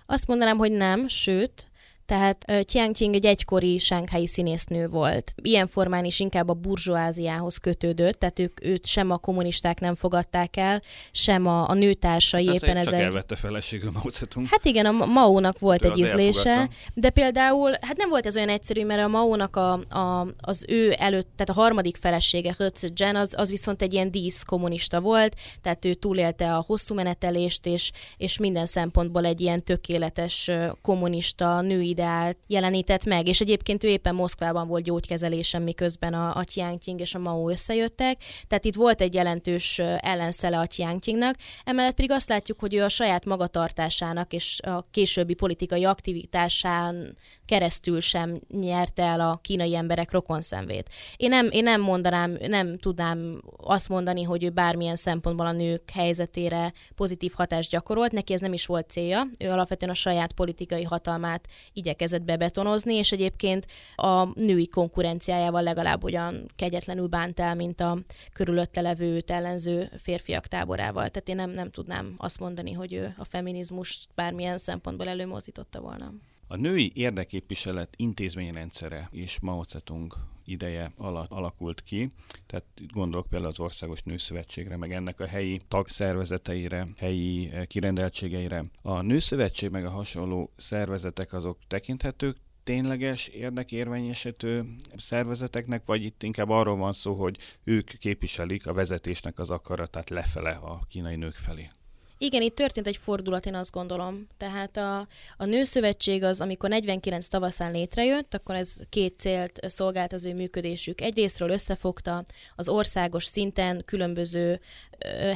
[0.06, 1.70] Azt mondanám, hogy nem, sőt,
[2.06, 5.32] Tehát uh, Chiang Ching egy egykori sánkhelyi színésznő volt.
[5.42, 10.56] Ilyen formán is inkább a burzsóáziához kötődött, tehát ők, őt sem a kommunisták nem fogadták
[10.56, 13.00] el, sem a, a nőtársai hát éppen ezek.
[13.00, 14.02] elvette feleségül Mao.
[14.50, 18.84] Hát igen, a Mao-nak volt egy ízlése, de például, hát nem volt ez olyan egyszerű,
[18.84, 22.56] mert a Mao-nak a, a, az ő előtt, tehát a harmadik felesége,
[22.94, 27.66] Jen, az, az viszont egy ilyen dísz kommunista volt, tehát ő túlélte a hosszú menetelést,
[27.66, 30.50] és, és minden szempontból egy ilyen tökéletes
[30.82, 36.44] kommunista női ideált jelenített meg, és egyébként ő éppen Moszkvában volt gyógykezelésen, miközben a, a
[36.44, 42.10] Tianqing és a Mao összejöttek, tehát itt volt egy jelentős ellenszele a Tianqingnak, emellett pedig
[42.10, 49.02] azt látjuk, hogy ő a saját magatartásának és a későbbi politikai aktivitásán keresztül sem nyerte
[49.02, 50.90] el a kínai emberek rokonszenvét.
[51.16, 55.90] Én nem, én nem mondanám, nem tudnám azt mondani, hogy ő bármilyen szempontból a nők
[55.90, 60.82] helyzetére pozitív hatást gyakorolt, neki ez nem is volt célja, ő alapvetően a saját politikai
[60.82, 61.48] hatalmát
[61.84, 67.98] igyekezett bebetonozni, és egyébként a női konkurenciájával legalább olyan kegyetlenül bánt el, mint a
[68.32, 71.08] körülötte levő ellenző férfiak táborával.
[71.08, 76.12] Tehát én nem, nem tudnám azt mondani, hogy ő a feminizmus bármilyen szempontból előmozdította volna.
[76.46, 80.12] A női érdeképviselet intézményrendszere és Mao Zedong
[80.44, 82.12] ideje alatt alakult ki.
[82.46, 88.64] Tehát gondolok például az Országos Nőszövetségre, meg ennek a helyi tagszervezeteire, helyi eh, kirendeltségeire.
[88.82, 94.64] A Nőszövetség meg a hasonló szervezetek azok tekinthetők tényleges érdekérvényesítő
[94.96, 100.50] szervezeteknek, vagy itt inkább arról van szó, hogy ők képviselik a vezetésnek az akaratát lefele
[100.50, 101.70] a kínai nők felé?
[102.18, 104.26] Igen, itt történt egy fordulat, én azt gondolom.
[104.36, 104.98] Tehát a,
[105.36, 111.00] a Nőszövetség az, amikor 49 tavaszán létrejött, akkor ez két célt szolgált az ő működésük.
[111.00, 112.24] Egyrésztről összefogta
[112.56, 114.60] az országos szinten különböző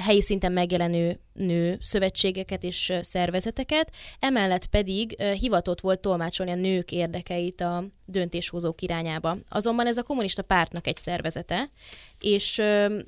[0.00, 7.60] helyi szinten megjelenő nő szövetségeket és szervezeteket, emellett pedig hivatott volt tolmácsolni a nők érdekeit
[7.60, 9.36] a döntéshozók irányába.
[9.48, 11.70] Azonban ez a kommunista pártnak egy szervezete,
[12.18, 12.62] és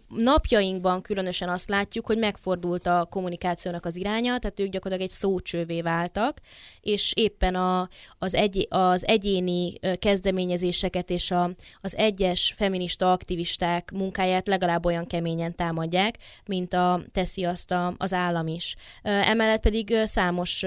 [0.08, 5.80] napjainkban különösen azt látjuk, hogy megfordult a kommunikációnak az iránya, tehát ők gyakorlatilag egy szócsővé
[5.80, 6.40] váltak,
[6.80, 14.48] és éppen a, az, egy, az egyéni kezdeményezéseket és a, az egyes feminista aktivisták munkáját
[14.48, 16.18] legalább olyan keményen támadják,
[16.50, 18.76] mint a, teszi azt a, az állam is.
[19.02, 20.64] Emellett pedig számos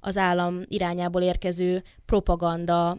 [0.00, 2.98] az állam irányából érkező propaganda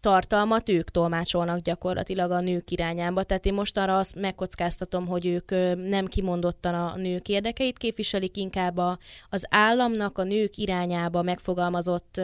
[0.00, 3.22] tartalmat ők tolmácsolnak gyakorlatilag a nők irányába.
[3.22, 5.50] Tehát én most arra azt megkockáztatom, hogy ők
[5.88, 12.20] nem kimondottan a nők érdekeit képviselik, inkább a, az államnak a nők irányába megfogalmazott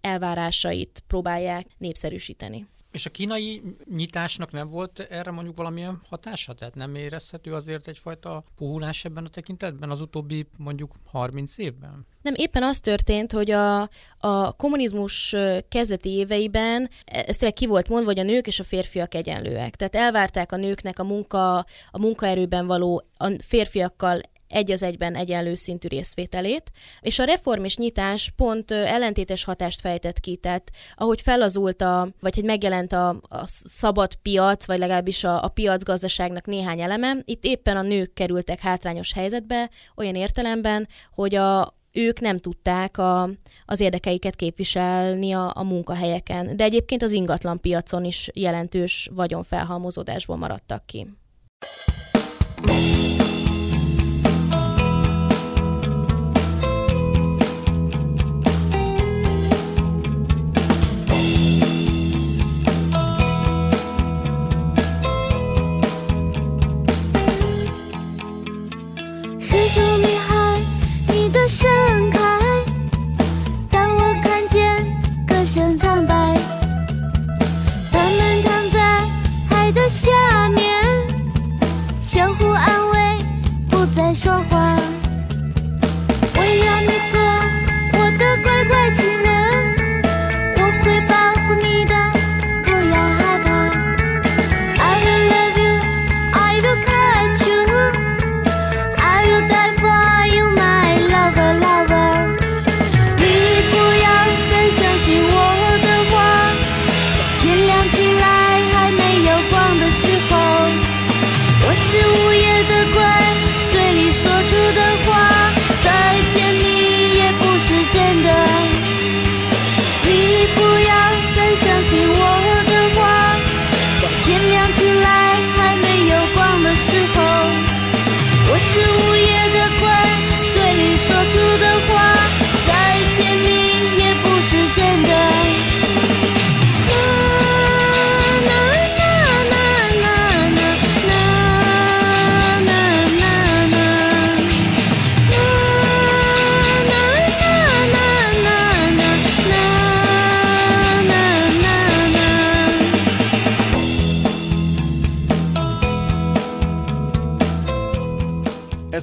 [0.00, 2.66] elvárásait próbálják népszerűsíteni.
[2.92, 3.62] És a kínai
[3.94, 6.54] nyitásnak nem volt erre mondjuk valamilyen hatása?
[6.54, 12.06] Tehát nem érezhető azért egyfajta puhulás ebben a tekintetben az utóbbi mondjuk 30 évben?
[12.22, 13.80] Nem, éppen az történt, hogy a,
[14.18, 15.34] a kommunizmus
[15.68, 19.76] kezdeti éveiben e, ez tényleg ki volt mondva, hogy a nők és a férfiak egyenlőek.
[19.76, 21.56] Tehát elvárták a nőknek a munka,
[21.90, 27.76] a munkaerőben való a férfiakkal egy az egyben egyenlő szintű részvételét, és a reform és
[27.76, 33.42] nyitás pont ellentétes hatást fejtett ki, tehát ahogy felazult a, vagy hogy megjelent a, a
[33.64, 39.12] szabad piac, vagy legalábbis a, a piacgazdaságnak néhány eleme, itt éppen a nők kerültek hátrányos
[39.12, 43.30] helyzetbe, olyan értelemben, hogy a, ők nem tudták a,
[43.64, 46.56] az érdekeiket képviselni a, a munkahelyeken.
[46.56, 51.06] De egyébként az ingatlan piacon is jelentős vagyonfelhalmozódásból maradtak ki.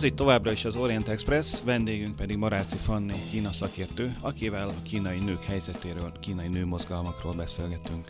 [0.06, 5.20] Itt továbbra is az Orient Express, vendégünk pedig Maráci Fanni, Kína szakértő, akivel a kínai
[5.20, 8.08] nők helyzetéről, kínai nőmozgalmakról beszélgetünk.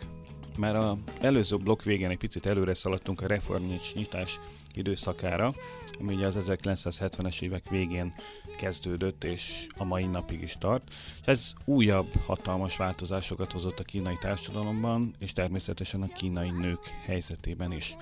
[0.58, 4.40] Már a előző blokk végén egy picit előre szaladtunk a reformnyits nyitás
[4.74, 5.52] időszakára,
[6.00, 8.14] ami ugye az 1970-es évek végén
[8.58, 10.82] kezdődött, és a mai napig is tart.
[11.20, 17.72] És ez újabb hatalmas változásokat hozott a kínai társadalomban, és természetesen a kínai nők helyzetében
[17.72, 17.96] is.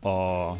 [0.00, 0.52] A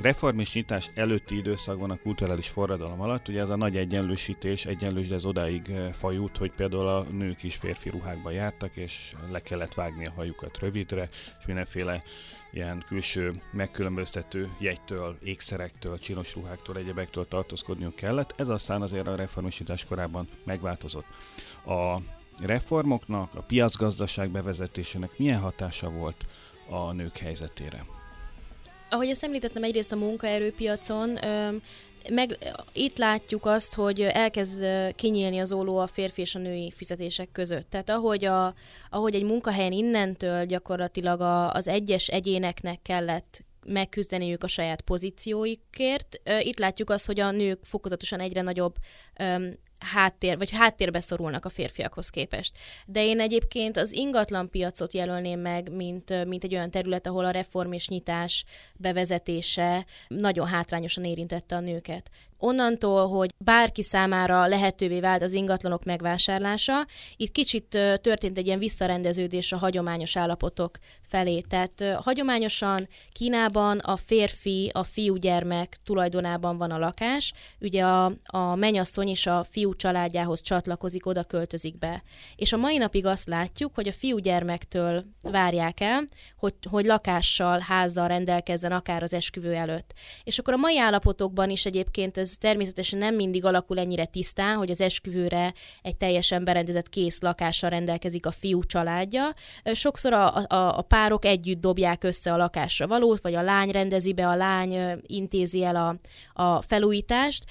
[0.00, 5.08] reform és nyitás előtti időszakban a kulturális forradalom alatt, ugye ez a nagy egyenlősítés, egyenlős,
[5.08, 9.74] de ez odáig fajult, hogy például a nők is férfi ruhákba jártak, és le kellett
[9.74, 12.02] vágni a hajukat rövidre, és mindenféle
[12.52, 18.34] ilyen külső megkülönböztető jegytől, ékszerektől, csinos ruháktól, egyebektől tartózkodniuk kellett.
[18.36, 21.06] Ez aztán azért a reformisítás korában megváltozott.
[21.66, 21.98] A
[22.42, 26.26] reformoknak, a piacgazdaság bevezetésének milyen hatása volt
[26.68, 27.84] a nők helyzetére?
[28.94, 31.18] Ahogy ezt említettem, egyrészt a munkaerőpiacon
[32.10, 32.38] meg
[32.72, 37.70] itt látjuk azt, hogy elkezd kinyílni az óló a férfi és a női fizetések között.
[37.70, 38.54] Tehát ahogy, a,
[38.90, 46.20] ahogy egy munkahelyen innentől gyakorlatilag a, az egyes egyéneknek kellett megküzdeniük a saját pozícióikért.
[46.40, 48.74] Itt látjuk azt, hogy a nők fokozatosan egyre nagyobb
[49.84, 52.58] háttér, vagy háttérbe szorulnak a férfiakhoz képest.
[52.86, 57.30] De én egyébként az ingatlan piacot jelölném meg, mint, mint egy olyan terület, ahol a
[57.30, 58.44] reform és nyitás
[58.76, 62.10] bevezetése nagyon hátrányosan érintette a nőket
[62.44, 67.66] onnantól, hogy bárki számára lehetővé vált az ingatlanok megvásárlása, itt kicsit
[68.00, 71.40] történt egy ilyen visszarendeződés a hagyományos állapotok felé.
[71.40, 79.08] Tehát hagyományosan Kínában a férfi, a fiúgyermek tulajdonában van a lakás, ugye a, a menyasszony
[79.08, 82.02] és a fiú családjához csatlakozik, oda költözik be.
[82.36, 86.04] És a mai napig azt látjuk, hogy a fiúgyermektől várják el,
[86.36, 89.92] hogy, hogy lakással, házzal rendelkezzen akár az esküvő előtt.
[90.24, 94.70] És akkor a mai állapotokban is egyébként ez természetesen nem mindig alakul ennyire tisztán, hogy
[94.70, 99.34] az esküvőre egy teljesen berendezett kész lakással rendelkezik a fiú családja.
[99.64, 104.12] Sokszor a, a, a párok együtt dobják össze a lakásra valót, vagy a lány rendezi
[104.12, 105.96] be, a lány intézi el a,
[106.42, 107.44] a felújítást,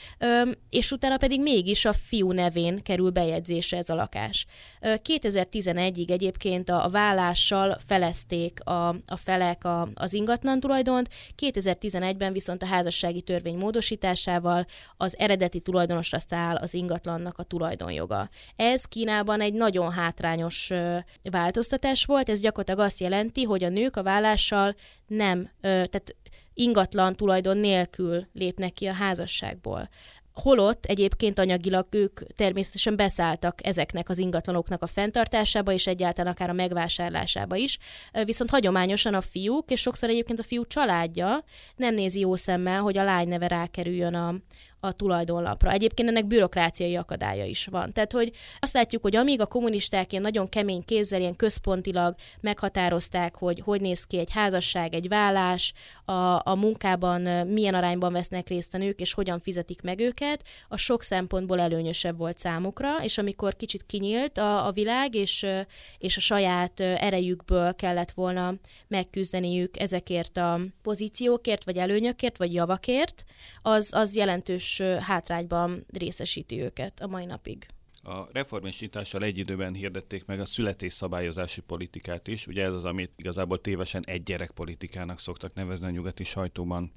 [0.69, 4.45] és utána pedig mégis a fiú nevén kerül bejegyzésre ez a lakás.
[4.81, 11.09] 2011-ig egyébként a, a vállással felezték a, a felek a, az ingatlan tulajdont,
[11.41, 14.65] 2011-ben viszont a házassági törvény módosításával
[14.97, 18.29] az eredeti tulajdonosra száll az ingatlannak a tulajdonjoga.
[18.55, 20.71] Ez Kínában egy nagyon hátrányos
[21.23, 24.75] változtatás volt, ez gyakorlatilag azt jelenti, hogy a nők a vállással
[25.07, 26.15] nem, tehát
[26.53, 29.89] ingatlan tulajdon nélkül lépnek ki a házasságból.
[30.33, 36.53] Holott egyébként anyagilag ők természetesen beszálltak ezeknek az ingatlanoknak a fenntartásába, és egyáltalán akár a
[36.53, 37.77] megvásárlásába is.
[38.25, 41.43] Viszont hagyományosan a fiúk, és sokszor egyébként a fiú családja
[41.75, 44.35] nem nézi jó szemmel, hogy a lány neve rákerüljön a,
[44.83, 45.71] a tulajdonlapra.
[45.71, 47.91] Egyébként ennek bürokráciai akadálya is van.
[47.93, 53.35] Tehát, hogy azt látjuk, hogy amíg a kommunisták ilyen nagyon kemény kézzel, ilyen központilag meghatározták,
[53.35, 55.73] hogy hogy néz ki egy házasság, egy vállás,
[56.05, 56.11] a,
[56.43, 61.03] a munkában milyen arányban vesznek részt a nők, és hogyan fizetik meg őket, a sok
[61.03, 65.45] szempontból előnyösebb volt számukra, és amikor kicsit kinyílt a, a világ, és,
[65.97, 68.53] és a saját erejükből kellett volna
[68.87, 73.23] megküzdeniük ezekért a pozíciókért, vagy előnyökért, vagy javakért,
[73.61, 77.65] az, az jelentős hátrányban részesíti őket a mai napig.
[78.05, 82.47] A reformisítással egy időben hirdették meg a születésszabályozási politikát is.
[82.47, 86.91] Ugye ez az, amit igazából tévesen egy gyerek politikának szoktak nevezni a nyugati sajtóban.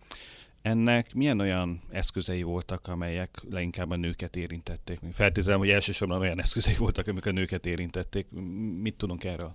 [0.62, 4.98] Ennek milyen olyan eszközei voltak, amelyek leginkább a nőket érintették?
[5.12, 8.26] Feltételem, hogy elsősorban olyan eszközei voltak, amik a nőket érintették.
[8.80, 9.52] Mit tudunk erről?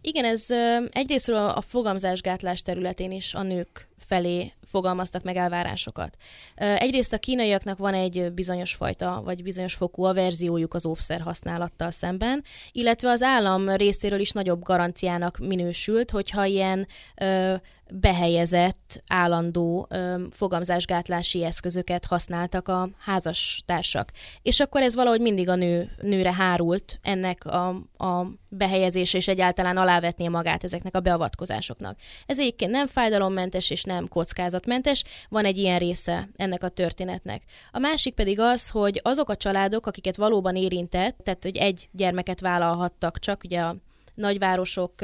[0.00, 0.46] Igen, ez
[0.90, 6.16] egyrésztről a fogamzásgátlás területén is a nők felé fogalmaztak meg elvárásokat.
[6.54, 12.44] Egyrészt a kínaiaknak van egy bizonyos fajta, vagy bizonyos fokú averziójuk az óvszer használattal szemben,
[12.70, 16.86] illetve az állam részéről is nagyobb garanciának minősült, hogyha ilyen
[17.16, 17.54] ö,
[18.00, 19.88] behelyezett, állandó
[20.30, 24.10] fogamzásgátlási eszközöket használtak a házastársak.
[24.42, 29.76] És akkor ez valahogy mindig a nő, nőre hárult ennek a, a behelyezése, és egyáltalán
[29.76, 31.98] alávetné magát ezeknek a beavatkozásoknak.
[32.26, 37.42] Ez egyébként nem fájdalommentes és nem kockázatmentes, van egy ilyen része ennek a történetnek.
[37.70, 42.40] A másik pedig az, hogy azok a családok, akiket valóban érintett, tehát hogy egy gyermeket
[42.40, 43.76] vállalhattak csak, ugye a
[44.14, 44.94] nagyvárosok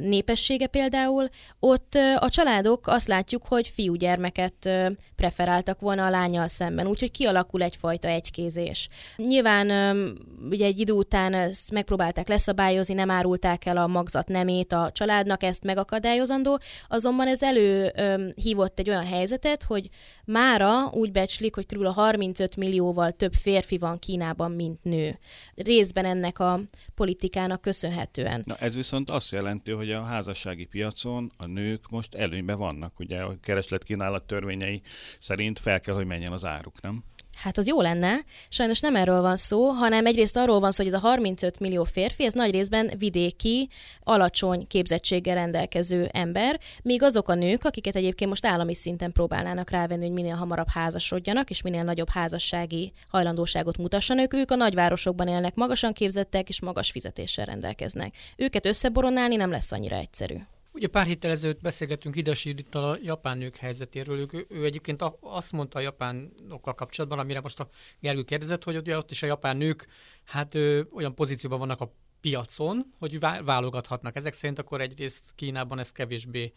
[0.00, 1.28] népessége például,
[1.60, 4.70] ott a családok azt látjuk, hogy fiúgyermeket
[5.14, 8.88] preferáltak volna a lányal szemben, úgyhogy kialakul egyfajta egykézés.
[9.16, 9.70] Nyilván
[10.50, 15.42] ugye egy idő után ezt megpróbálták leszabályozni, nem árulták el a magzat nemét a családnak,
[15.42, 16.58] ezt megakadályozandó,
[16.88, 19.88] azonban ez előhívott egy olyan helyzetet, hogy
[20.24, 21.84] mára úgy becslik, hogy kb.
[21.84, 25.18] 35 millióval több férfi van Kínában, mint nő.
[25.54, 26.60] Részben ennek a
[26.94, 27.60] politikának
[28.12, 28.42] köszönhetően.
[28.46, 32.98] Na ez viszont azt jelenti, hogy a házassági piacon a nők most előnyben vannak.
[32.98, 34.82] Ugye a kereslet-kínálat törvényei
[35.18, 37.04] szerint fel kell, hogy menjen az áruk, nem?
[37.36, 40.92] Hát az jó lenne, sajnos nem erről van szó, hanem egyrészt arról van szó, hogy
[40.92, 43.68] ez a 35 millió férfi, ez nagy részben vidéki,
[44.02, 50.04] alacsony képzettséggel rendelkező ember, míg azok a nők, akiket egyébként most állami szinten próbálnának rávenni,
[50.04, 55.92] hogy minél hamarabb házasodjanak, és minél nagyobb házassági hajlandóságot mutassanak, ők a nagyvárosokban élnek, magasan
[55.92, 58.14] képzettek és magas fizetéssel rendelkeznek.
[58.36, 60.36] Őket összeboronálni nem lesz annyira egyszerű.
[60.76, 64.18] Ugye pár héttel ezelőtt beszélgettünk Idasi a japán nők helyzetéről.
[64.18, 67.68] Ő, ő egyébként azt mondta a japánokkal kapcsolatban, amire most a
[68.00, 69.86] Gergő kérdezett, hogy ugye ott is a japán nők
[70.24, 74.16] hát ő, olyan pozícióban vannak a piacon, hogy válogathatnak.
[74.16, 76.52] Ezek szerint akkor egyrészt Kínában ez kevésbé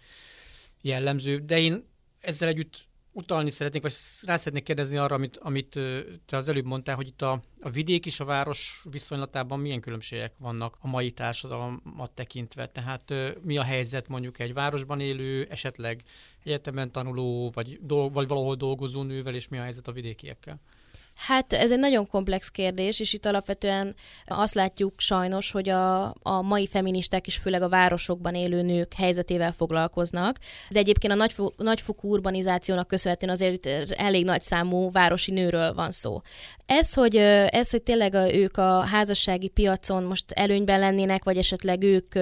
[0.82, 1.86] jellemző, de én
[2.20, 5.80] ezzel együtt utalni szeretnék, vagy rá szeretnék kérdezni arra, amit, amit
[6.26, 10.34] te az előbb mondtál, hogy itt a, a vidék és a város viszonylatában milyen különbségek
[10.38, 12.68] vannak a mai társadalmat tekintve.
[12.68, 16.04] Tehát mi a helyzet mondjuk egy városban élő, esetleg
[16.44, 20.60] egyetemen tanuló, vagy, do, vagy valahol dolgozó nővel, és mi a helyzet a vidékiekkel?
[21.28, 23.96] Hát ez egy nagyon komplex kérdés, és itt alapvetően
[24.26, 29.52] azt látjuk sajnos, hogy a, a mai feministák is főleg a városokban élő nők helyzetével
[29.52, 30.38] foglalkoznak,
[30.70, 36.22] de egyébként a nagyfok, nagyfokú urbanizációnak köszönhetően azért elég nagy számú városi nőről van szó.
[36.66, 37.16] Ez, hogy,
[37.50, 42.16] ez, hogy tényleg ők a házassági piacon most előnyben lennének, vagy esetleg ők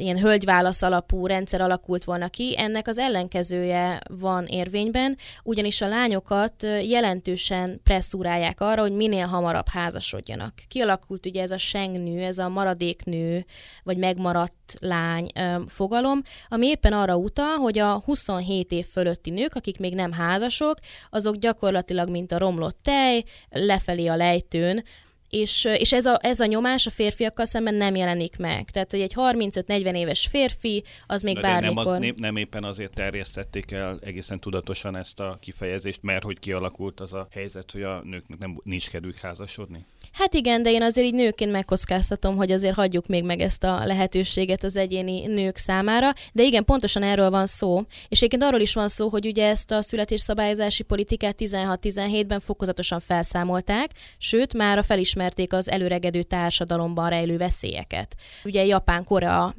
[0.00, 6.62] ilyen hölgyválasz alapú rendszer alakult volna ki, ennek az ellenkezője van érvényben, ugyanis a lányokat
[6.82, 10.54] jelentősen presszúrálják arra, hogy minél hamarabb házasodjanak.
[10.68, 13.44] Kialakult ugye ez a sengnő, ez a maradéknő,
[13.82, 15.26] vagy megmaradt lány
[15.66, 20.74] fogalom, ami éppen arra utal, hogy a 27 év fölötti nők, akik még nem házasok,
[21.10, 24.84] azok gyakorlatilag, mint a romlott tej, lefelé a lejtőn,
[25.30, 28.70] és, és ez, a, ez a nyomás a férfiakkal szemben nem jelenik meg.
[28.70, 31.98] Tehát, hogy egy 35-40 éves férfi, az még De bármikor...
[31.98, 37.00] Nem, az, nem éppen azért terjesztették el egészen tudatosan ezt a kifejezést, mert hogy kialakult
[37.00, 39.86] az a helyzet, hogy a nőknek nem nincs kedvük házasodni?
[40.12, 43.84] Hát igen, de én azért így nőként megkockáztatom, hogy azért hagyjuk még meg ezt a
[43.84, 46.12] lehetőséget az egyéni nők számára.
[46.32, 47.82] De igen, pontosan erről van szó.
[48.08, 53.90] És egyébként arról is van szó, hogy ugye ezt a születésszabályozási politikát 16-17-ben fokozatosan felszámolták,
[54.18, 58.14] sőt, már a felismerték az előregedő társadalomban rejlő veszélyeket.
[58.44, 59.54] Ugye Japán-Korea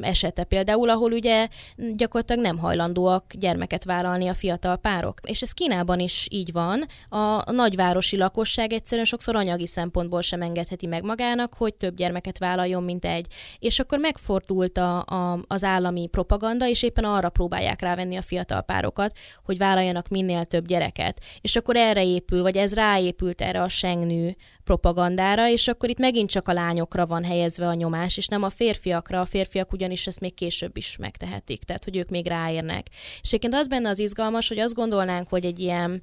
[0.00, 1.48] esete például, ahol ugye
[1.96, 5.20] gyakorlatilag nem hajlandóak gyermeket vállalni a fiatal párok.
[5.26, 6.86] És ez Kínában is így van.
[7.08, 9.88] A nagyvárosi lakosság egyszerűen sokszor anyagi szempontból
[10.20, 13.26] sem engedheti meg magának, hogy több gyermeket vállaljon, mint egy.
[13.58, 18.60] És akkor megfordult a, a, az állami propaganda, és éppen arra próbálják rávenni a fiatal
[18.60, 21.20] párokat, hogy vállaljanak minél több gyereket.
[21.40, 26.30] És akkor erre épül, vagy ez ráépült erre a sengnő propagandára, és akkor itt megint
[26.30, 29.20] csak a lányokra van helyezve a nyomás, és nem a férfiakra.
[29.20, 32.86] A férfiak ugyanis ezt még később is megtehetik, tehát hogy ők még ráérnek.
[33.20, 36.02] És egyébként az benne az izgalmas, hogy azt gondolnánk, hogy egy ilyen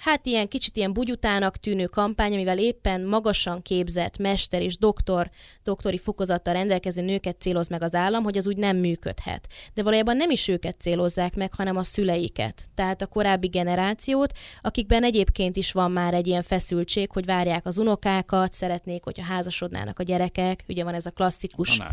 [0.00, 5.30] hát ilyen kicsit ilyen bugyutának tűnő kampány, amivel éppen magasan képzett mester és doktor,
[5.62, 9.46] doktori fokozattal rendelkező nőket céloz meg az állam, hogy az úgy nem működhet.
[9.74, 12.68] De valójában nem is őket célozzák meg, hanem a szüleiket.
[12.74, 17.78] Tehát a korábbi generációt, akikben egyébként is van már egy ilyen feszültség, hogy várják az
[17.78, 20.64] unokákat, szeretnék, hogyha házasodnának a gyerekek.
[20.68, 21.76] Ugye van ez a klasszikus...
[21.76, 21.88] Na,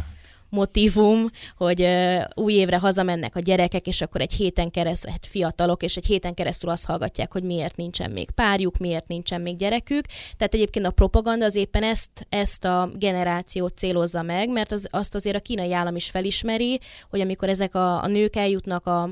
[0.49, 5.83] motivum, hogy uh, új évre hazamennek a gyerekek, és akkor egy héten keresztül, hát fiatalok,
[5.83, 10.05] és egy héten keresztül azt hallgatják, hogy miért nincsen még párjuk, miért nincsen még gyerekük.
[10.37, 15.15] Tehát egyébként a propaganda az éppen ezt, ezt a generációt célozza meg, mert az, azt
[15.15, 16.79] azért a kínai állam is felismeri,
[17.09, 19.09] hogy amikor ezek a, a nők eljutnak a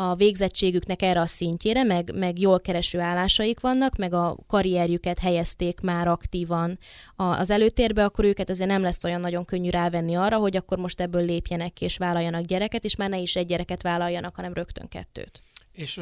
[0.00, 5.80] a végzettségüknek erre a szintjére, meg, meg jól kereső állásaik vannak, meg a karrierjüket helyezték
[5.80, 6.78] már aktívan
[7.16, 11.00] az előtérbe, akkor őket azért nem lesz olyan nagyon könnyű rávenni arra, hogy akkor most
[11.00, 14.88] ebből lépjenek ki és vállaljanak gyereket, és már ne is egy gyereket vállaljanak, hanem rögtön
[14.88, 15.42] kettőt.
[15.72, 16.00] És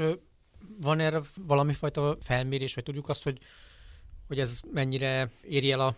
[0.80, 3.38] van erre valami fajta felmérés, vagy tudjuk azt, hogy,
[4.26, 5.96] hogy ez mennyire éri el a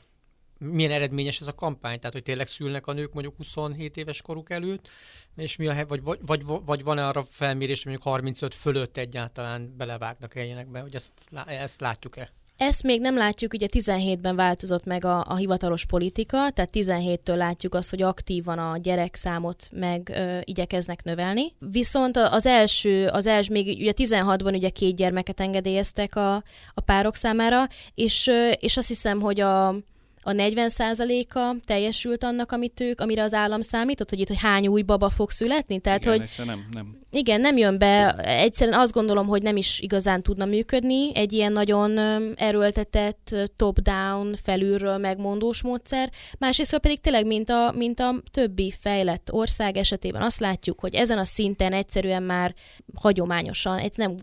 [0.61, 4.51] milyen eredményes ez a kampány, tehát hogy tényleg szülnek a nők mondjuk 27 éves koruk
[4.51, 4.89] előtt,
[5.37, 10.35] és mi a, vagy, vagy, vagy, van-e arra felmérés, hogy mondjuk 35 fölött egyáltalán belevágnak
[10.35, 11.13] ilyenekbe, hogy ezt,
[11.47, 12.33] ezt látjuk-e?
[12.61, 17.75] Ezt még nem látjuk, ugye 17-ben változott meg a, a hivatalos politika, tehát 17-től látjuk
[17.75, 21.55] azt, hogy aktívan a gyerekszámot meg ö, igyekeznek növelni.
[21.59, 26.35] Viszont az első, az első még ugye 16-ban ugye két gyermeket engedélyeztek a,
[26.75, 29.75] a párok számára, és, ö, és azt hiszem, hogy a
[30.23, 34.83] a 40%-a teljesült annak, amit ők, amire az állam számított, hogy itt hogy hány új
[34.83, 35.81] baba fog születni?
[35.81, 36.99] Tehát, igen, hogy nem, nem.
[37.11, 38.15] Igen, nem jön be.
[38.19, 41.99] Egyszerűen azt gondolom, hogy nem is igazán tudna működni egy ilyen nagyon
[42.37, 46.11] erőltetett top-down, felülről megmondós módszer.
[46.39, 51.19] Másrészt pedig tényleg, mint a, mint a többi fejlett ország esetében azt látjuk, hogy ezen
[51.19, 52.55] a szinten egyszerűen már
[52.95, 54.15] hagyományosan, egy nem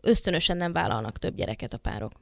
[0.00, 2.12] ösztönösen nem vállalnak több gyereket a párok.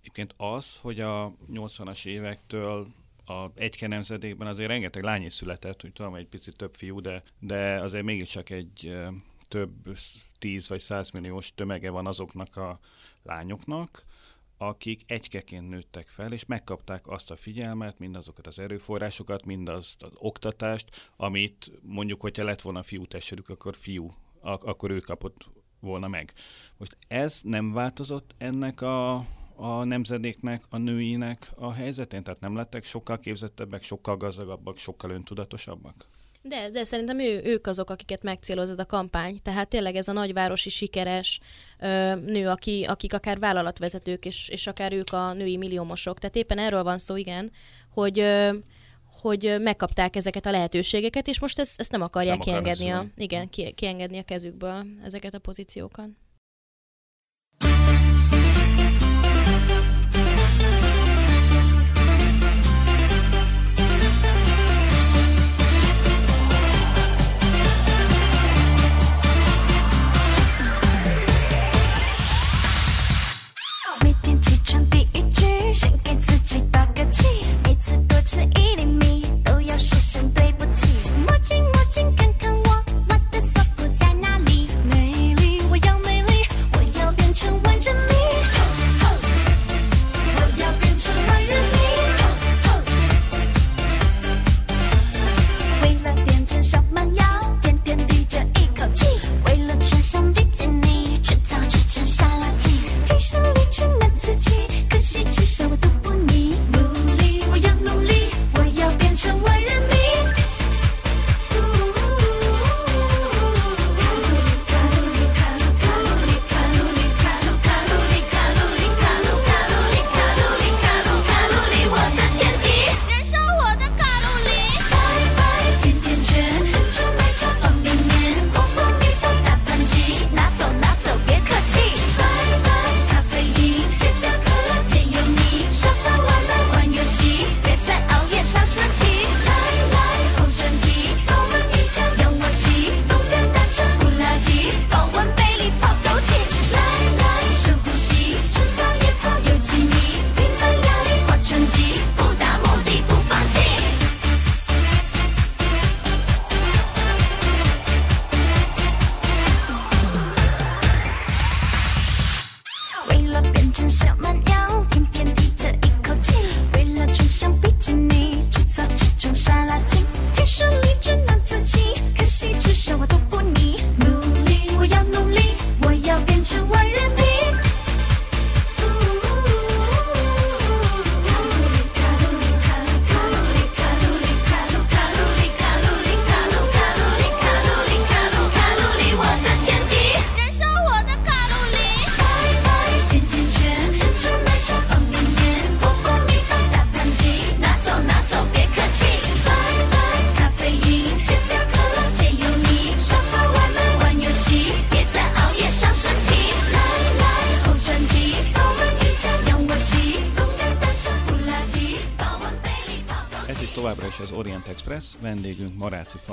[0.00, 2.88] Egyébként az, hogy a 80-as évektől
[3.24, 7.22] a egyke nemzedékben azért rengeteg lány is született, úgy tudom, egy picit több fiú, de,
[7.38, 8.96] de azért mégiscsak egy
[9.48, 9.98] több
[10.38, 12.78] tíz vagy százmilliós tömege van azoknak a
[13.22, 14.04] lányoknak,
[14.58, 21.10] akik egykeként nőttek fel, és megkapták azt a figyelmet, mindazokat az erőforrásokat, mindazt az oktatást,
[21.16, 25.48] amit mondjuk, hogyha lett volna fiú testvérük, akkor fiú, ak- akkor ő kapott
[25.80, 26.32] volna meg.
[26.76, 29.26] Most ez nem változott ennek a
[29.60, 32.22] a nemzedéknek, a nőinek a helyzetén?
[32.22, 36.06] Tehát nem lettek sokkal képzettebbek, sokkal gazdagabbak, sokkal öntudatosabbak?
[36.42, 39.42] De, de szerintem ő, ők azok, akiket megcéloz a kampány.
[39.42, 41.40] Tehát tényleg ez a nagyvárosi sikeres
[41.78, 46.18] ö, nő, aki, akik akár vállalatvezetők, és, és akár ők a női milliómosok.
[46.18, 47.50] Tehát éppen erről van szó, igen,
[47.88, 48.50] hogy ö,
[49.20, 53.48] hogy megkapták ezeket a lehetőségeket, és most ezt, ezt nem akarják nem kiengedni, a, igen,
[53.48, 56.08] ki, kiengedni a kezükből ezeket a pozíciókat.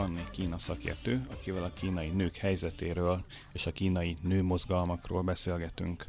[0.08, 6.06] Maráci Fanni, Kína szakértő, akivel a kínai nők helyzetéről és a kínai nőmozgalmakról beszélgetünk.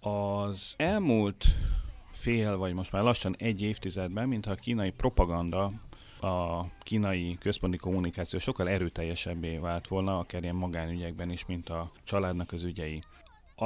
[0.00, 1.44] Az elmúlt
[2.12, 5.72] fél, vagy most már lassan egy évtizedben, mintha a kínai propaganda
[6.20, 12.52] a kínai központi kommunikáció sokkal erőteljesebbé vált volna, akár ilyen magánügyekben is, mint a családnak
[12.52, 13.02] az ügyei.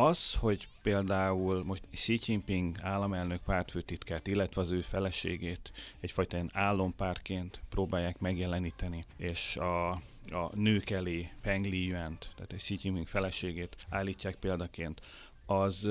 [0.01, 7.61] Az, hogy például most Xi Jinping államelnök pártfőtitkát, illetve az ő feleségét egyfajta ilyen álompárként
[7.69, 9.91] próbálják megjeleníteni, és a,
[10.23, 15.01] a nők elé Peng Liyuant, tehát a Xi Jinping feleségét állítják példaként,
[15.47, 15.91] az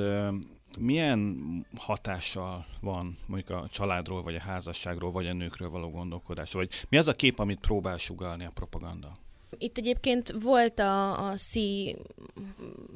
[0.79, 1.37] milyen
[1.75, 6.51] hatással van mondjuk a családról, vagy a házasságról, vagy a nőkről való gondolkodás?
[6.51, 9.11] Vagy mi az a kép, amit próbál sugalni a propaganda?
[9.59, 11.95] Itt egyébként volt a, a szí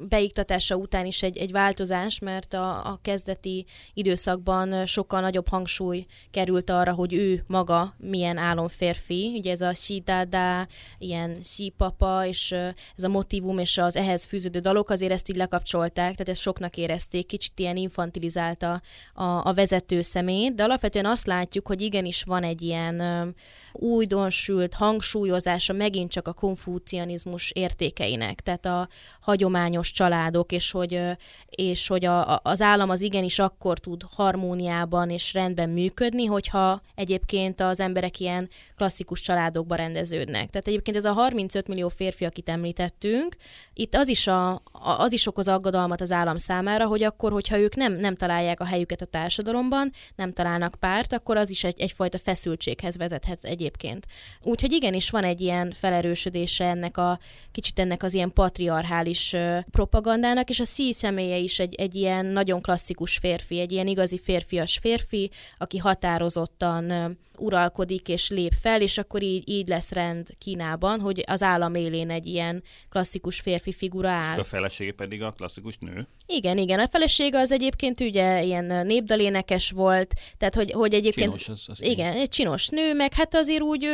[0.08, 6.70] beiktatása után is egy, egy változás, mert a, a kezdeti időszakban sokkal nagyobb hangsúly került
[6.70, 9.32] arra, hogy ő maga milyen álomférfi.
[9.36, 9.72] Ugye ez a
[10.04, 10.66] dada,
[10.98, 11.36] ilyen
[11.76, 12.52] papa, és
[12.96, 16.76] ez a motivum és az ehhez fűződő dalok azért ezt így lekapcsolták, tehát ezt soknak
[16.76, 18.82] érezték, kicsit ilyen infantilizálta
[19.14, 23.34] a, a vezető szemét, de alapvetően azt látjuk, hogy igenis van egy ilyen
[23.72, 28.88] újdonsült hangsúlyozása megint csak a konfúcianizmus értékeinek, tehát a
[29.20, 31.00] hagyományos családok, és hogy,
[31.46, 37.60] és hogy a, az állam az igenis akkor tud harmóniában és rendben működni, hogyha egyébként
[37.60, 40.50] az emberek ilyen klasszikus családokba rendeződnek.
[40.50, 43.36] Tehát egyébként ez a 35 millió férfi, akit említettünk,
[43.74, 44.62] itt az is, a,
[44.98, 48.64] az is okoz aggodalmat az állam számára, hogy akkor, hogyha ők nem, nem találják a
[48.64, 54.06] helyüket a társadalomban, nem találnak párt, akkor az is egy, egyfajta feszültséghez vezethet egyébként.
[54.42, 57.18] Úgyhogy igenis van egy ilyen felerősödése ennek a
[57.52, 59.34] kicsit ennek az ilyen patriarchális
[59.70, 64.18] propagandának, és a szí személye is egy, egy ilyen nagyon klasszikus férfi, egy ilyen igazi
[64.18, 71.00] férfias férfi, aki határozottan uralkodik és lép fel, és akkor így, így lesz rend Kínában,
[71.00, 74.34] hogy az állam élén egy ilyen klasszikus férfi figura áll.
[74.34, 76.08] És a felesége pedig a klasszikus nő?
[76.26, 76.80] Igen, igen.
[76.80, 81.36] A felesége az egyébként ugye ilyen népdalénekes volt, tehát hogy, hogy egyébként...
[81.36, 83.88] Csinos, az, az igen, egy csinos nő, meg hát azért úgy,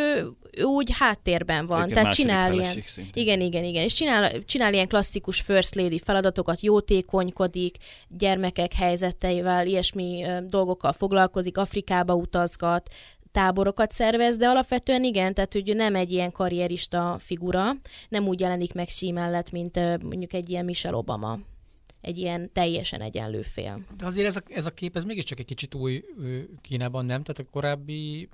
[0.62, 1.82] úgy háttérben van.
[1.82, 2.72] Egyébként tehát csinál ilyen...
[2.86, 3.22] Szintén.
[3.22, 3.82] Igen, igen, igen.
[3.82, 7.76] És csinál, csinál ilyen klasszikus first lady feladatokat, jótékonykodik,
[8.08, 12.88] gyermekek helyzeteivel, ilyesmi dolgokkal foglalkozik, Afrikába utazgat,
[13.38, 17.72] táborokat szervez, de alapvetően igen, tehát hogy nem egy ilyen karrierista figura,
[18.08, 21.38] nem úgy jelenik meg sí mellett, mint mondjuk egy ilyen Michelle Obama
[22.00, 23.80] egy ilyen teljesen egyenlő fél.
[23.96, 26.04] De azért ez a, ez a kép, ez mégiscsak egy kicsit új
[26.62, 27.22] Kínában, nem?
[27.22, 28.28] Tehát a korábbi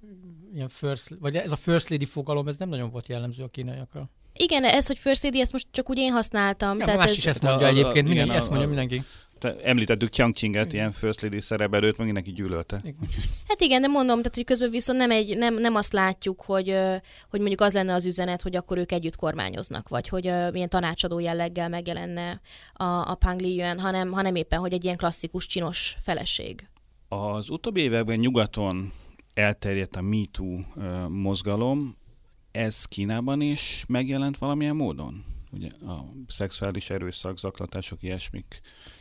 [0.54, 4.10] ilyen first, vagy ez a first lady fogalom, ez nem nagyon volt jellemző a kínaiakra.
[4.32, 6.78] Igen, ez, hogy first lady, ezt most csak úgy én használtam.
[6.78, 7.16] Ja, tehát más ez...
[7.16, 9.04] is ezt mondja a, egyébként, a, mindenki, igen, ezt mondja a,
[9.44, 12.82] mindenki említettük Chiang Chinget, ilyen First Lady szerepelőt, meg mindenki gyűlölte.
[13.48, 16.76] Hát igen, de mondom, tehát, hogy közben viszont nem, egy, nem, nem azt látjuk, hogy,
[17.30, 21.18] hogy mondjuk az lenne az üzenet, hogy akkor ők együtt kormányoznak, vagy hogy milyen tanácsadó
[21.18, 22.40] jelleggel megjelenne
[22.72, 26.68] a, a Pang Li Yuan, hanem, hanem éppen, hogy egy ilyen klasszikus csinos feleség.
[27.08, 28.92] Az utóbbi években nyugaton
[29.34, 30.58] elterjedt a MeToo
[31.08, 31.96] mozgalom,
[32.52, 35.24] ez Kínában is megjelent valamilyen módon?
[35.50, 38.60] Ugye a szexuális erőszak, zaklatások, ilyesmik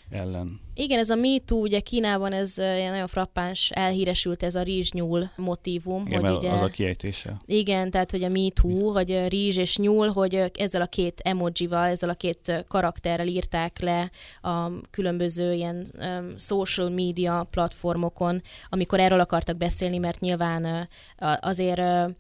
[0.10, 0.62] ellen.
[0.76, 6.06] Igen, ez a MeToo, ugye Kínában ez ilyen nagyon frappáns, elhíresült ez a rizsnyúl motívum.
[6.08, 7.38] Igen, hogy ugye, az a kiejtése.
[7.46, 12.10] Igen, tehát hogy a MeToo, vagy rizs és nyúl, hogy ezzel a két emojival, ezzel
[12.10, 19.58] a két karakterrel írták le a különböző ilyen um, social media platformokon, amikor erről akartak
[19.58, 20.88] beszélni, mert nyilván
[21.20, 22.12] uh, azért uh,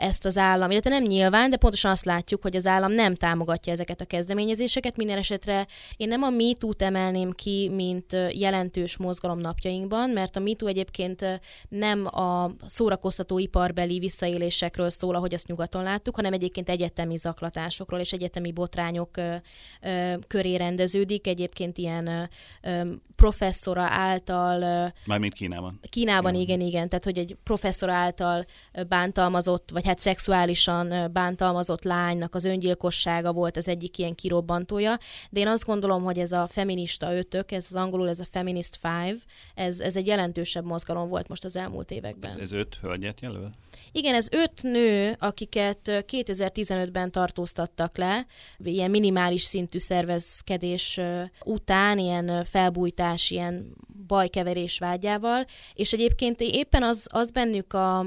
[0.00, 3.72] ezt az állam, illetve nem nyilván, de pontosan azt látjuk, hogy az állam nem támogatja
[3.72, 4.96] ezeket a kezdeményezéseket.
[4.96, 5.66] Minden esetre
[5.96, 12.06] én nem a MeToo-t emelném ki, mint jelentős mozgalom napjainkban, mert a MeToo egyébként nem
[12.06, 18.52] a szórakoztató iparbeli visszaélésekről szól, ahogy azt nyugaton láttuk, hanem egyébként egyetemi zaklatásokról és egyetemi
[18.52, 19.10] botrányok
[20.26, 21.26] köré rendeződik.
[21.26, 22.30] Egyébként ilyen
[23.18, 24.92] professzora által...
[25.06, 25.80] Mármint Kínában.
[25.88, 26.88] Kínában, igen, igen.
[26.88, 28.46] Tehát, hogy egy professzor által
[28.88, 34.98] bántalmazott, vagy hát szexuálisan bántalmazott lánynak az öngyilkossága volt az egyik ilyen kirobbantója.
[35.30, 38.76] De én azt gondolom, hogy ez a feminista ötök, ez az angolul ez a feminist
[38.76, 39.16] five,
[39.54, 42.30] ez, ez egy jelentősebb mozgalom volt most az elmúlt években.
[42.30, 43.50] Ez, ez öt hölgyet jelöl?
[43.92, 48.26] Igen, ez öt nő, akiket 2015-ben tartóztattak le,
[48.64, 51.00] ilyen minimális szintű szervezkedés
[51.44, 53.76] után, ilyen felbújtás, ilyen
[54.06, 58.06] bajkeverés vágyával, és egyébként éppen az, az bennük a,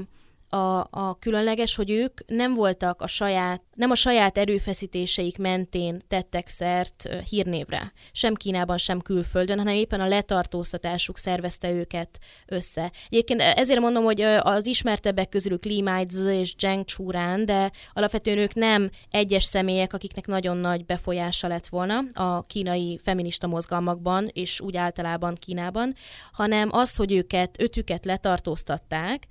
[0.54, 6.48] a, a különleges, hogy ők nem voltak a saját, nem a saját erőfeszítéseik mentén tettek
[6.48, 7.92] szert hírnévre.
[8.12, 12.92] Sem Kínában, sem külföldön, hanem éppen a letartóztatásuk szervezte őket össze.
[13.08, 18.54] Egyébként ezért mondom, hogy az ismertebbek közülük Li Maizi és Zheng Churan, de alapvetően ők
[18.54, 24.76] nem egyes személyek, akiknek nagyon nagy befolyása lett volna a kínai feminista mozgalmakban, és úgy
[24.76, 25.94] általában Kínában,
[26.32, 29.26] hanem az, hogy őket, ötüket letartóztatták,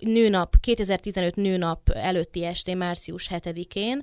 [0.00, 4.02] nőnap, 2015 nőnap előtti estén, március 7-én,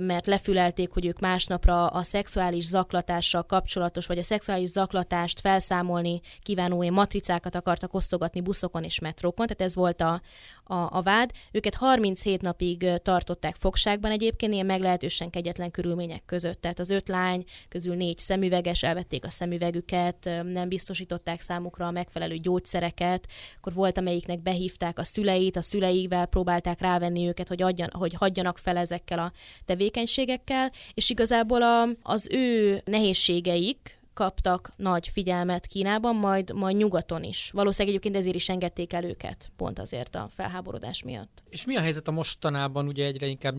[0.00, 6.90] mert lefülelték, hogy ők másnapra a szexuális zaklatással kapcsolatos, vagy a szexuális zaklatást felszámolni kívánó
[6.90, 10.20] matricákat akartak osztogatni buszokon és metrókon, tehát ez volt a,
[10.64, 11.30] a, a vád.
[11.52, 16.60] Őket 37 napig tartották fogságban egyébként, ilyen meglehetősen kegyetlen körülmények között.
[16.60, 22.36] Tehát az öt lány közül négy szemüveges, elvették a szemüvegüket, nem biztosították számukra a megfelelő
[22.36, 23.26] gyógyszereket,
[23.56, 28.58] akkor volt, amelyiknek behívták a szüleit, a szüleivel próbálták rávenni őket, hogy, adjan, hogy hagyjanak
[28.58, 29.32] fel ezekkel a
[29.64, 37.50] tevékenységekkel, és igazából a, az ő nehézségeik, kaptak nagy figyelmet Kínában, majd, majd nyugaton is.
[37.52, 41.42] Valószínűleg egyébként ezért is engedték el őket, pont azért a felháborodás miatt.
[41.48, 43.56] És mi a helyzet a mostanában, ugye egyre inkább,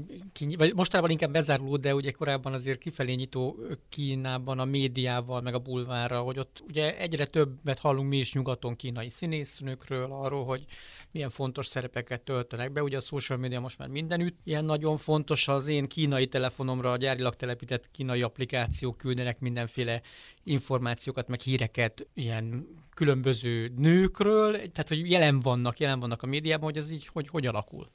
[0.57, 5.59] vagy mostanában inkább bezáruló, de ugye korábban azért kifelé nyitó Kínában a médiával, meg a
[5.59, 10.65] bulvárra, hogy ott ugye egyre többet hallunk mi is nyugaton kínai színésznőkről, arról, hogy
[11.11, 12.83] milyen fontos szerepeket töltenek be.
[12.83, 16.97] Ugye a social media most már mindenütt ilyen nagyon fontos, az én kínai telefonomra a
[16.97, 20.01] gyárilag telepített kínai applikációk küldenek mindenféle
[20.45, 26.77] információkat, meg híreket ilyen különböző nőkről, tehát hogy jelen vannak, jelen vannak a médiában, hogy
[26.77, 27.89] ez így hogy, hogy alakul.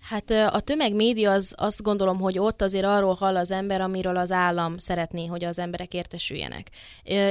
[0.00, 4.32] Hát a tömegmédia az azt gondolom, hogy ott azért arról hall az ember, amiről az
[4.32, 6.70] állam szeretné, hogy az emberek értesüljenek.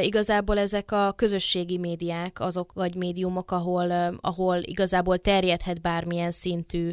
[0.02, 6.92] Igazából ezek a közösségi médiák, azok vagy médiumok, ahol, ahol igazából terjedhet bármilyen szintű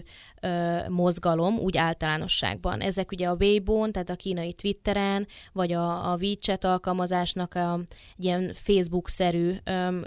[0.88, 2.80] mozgalom, úgy általánosságban.
[2.80, 7.80] Ezek ugye a Weibo, tehát a kínai Twitteren, vagy a, a WeChat alkalmazásnak a
[8.18, 9.54] egy ilyen Facebook-szerű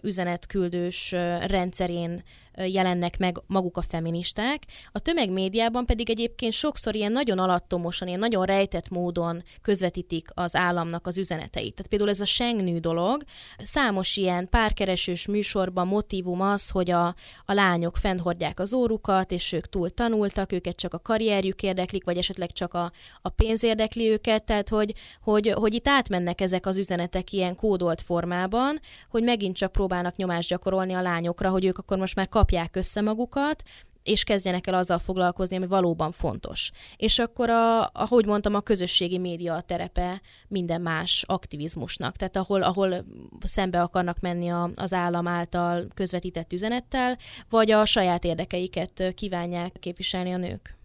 [0.02, 1.12] üzenetküldős
[1.48, 2.24] rendszerén
[2.66, 4.64] jelennek meg maguk a feministák.
[4.92, 11.08] A tömegmédiában pedig egyébként sokszor ilyen nagyon alattomosan, ilyen nagyon rejtett módon közvetítik az államnak
[11.08, 11.74] az üzeneteit.
[11.74, 13.24] Tehát például ez a Sengnű dolog,
[13.58, 19.70] számos ilyen párkeresős műsorban motivum az, hogy a, a lányok fennhordják az órukat, és ők
[19.70, 22.92] túl tanultak, őket csak a karrierjük érdeklik, vagy esetleg csak a,
[23.22, 28.02] a pénz érdekli őket, tehát hogy, hogy, hogy itt átmennek ezek az üzenetek ilyen kódolt
[28.02, 28.80] formában,
[29.10, 32.76] hogy megint csak próbálnak nyomást gyakorolni a lányokra, hogy ők akkor most már kap kapják
[32.76, 33.64] össze magukat,
[34.04, 36.72] és kezdjenek el azzal foglalkozni, ami valóban fontos.
[36.98, 42.16] És akkor, a, ahogy mondtam, a közösségi média a terepe minden más aktivizmusnak.
[42.16, 43.06] Tehát ahol, ahol
[43.40, 47.18] szembe akarnak menni a, az állam által közvetített üzenettel,
[47.50, 50.76] vagy a saját érdekeiket kívánják képviselni a nők.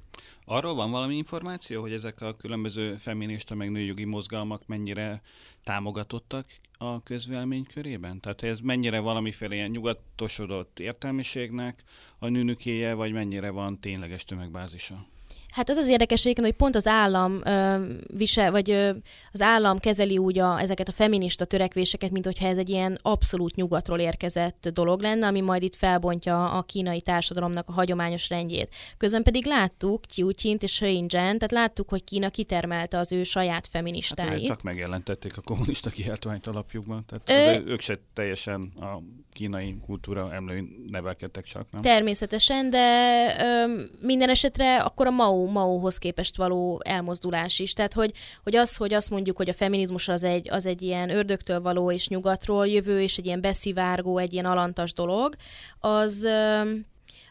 [0.45, 5.23] Arról van valami információ, hogy ezek a különböző feminista meg nőjogi mozgalmak mennyire
[5.65, 6.47] támogatottak
[6.83, 8.21] a közvélemény körében?
[8.21, 11.83] Tehát ez mennyire valamiféle ilyen nyugatosodott értelmiségnek
[12.19, 15.07] a nőnükéje, vagy mennyire van tényleges tömegbázisa?
[15.53, 17.85] Hát az az érdekes egyébként, hogy pont az állam ö,
[18.17, 18.91] visel, vagy ö,
[19.33, 23.55] az állam kezeli úgy a, ezeket a feminista törekvéseket, mint hogyha ez egy ilyen abszolút
[23.55, 28.75] nyugatról érkezett dolog lenne, ami majd itt felbontja a kínai társadalomnak a hagyományos rendjét.
[28.97, 34.31] Közben pedig láttuk Qiuqint és Heingen, tehát láttuk, hogy Kína kitermelte az ő saját feministáit.
[34.31, 37.71] Hát, csak megjelentették a kommunista kiáltványt alapjukban, tehát ö...
[37.71, 39.03] ők se teljesen a
[39.33, 41.83] kínai kultúra emlőin nevelkedtek csak, nem?
[41.83, 47.73] Természetesen, de ö, minden esetre akkor a Mao, Maohoz képest való elmozdulás is.
[47.73, 48.13] Tehát, hogy,
[48.43, 51.91] hogy az, hogy azt mondjuk, hogy a feminizmus az egy, az egy ilyen ördögtől való
[51.91, 55.35] és nyugatról jövő, és egy ilyen beszivárgó, egy ilyen alantas dolog,
[55.79, 56.25] az...
[56.25, 56.63] Ö,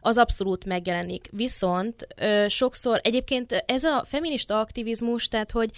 [0.04, 1.28] az abszolút megjelenik.
[1.32, 5.70] Viszont ö, sokszor egyébként ez a feminista aktivizmus, tehát hogy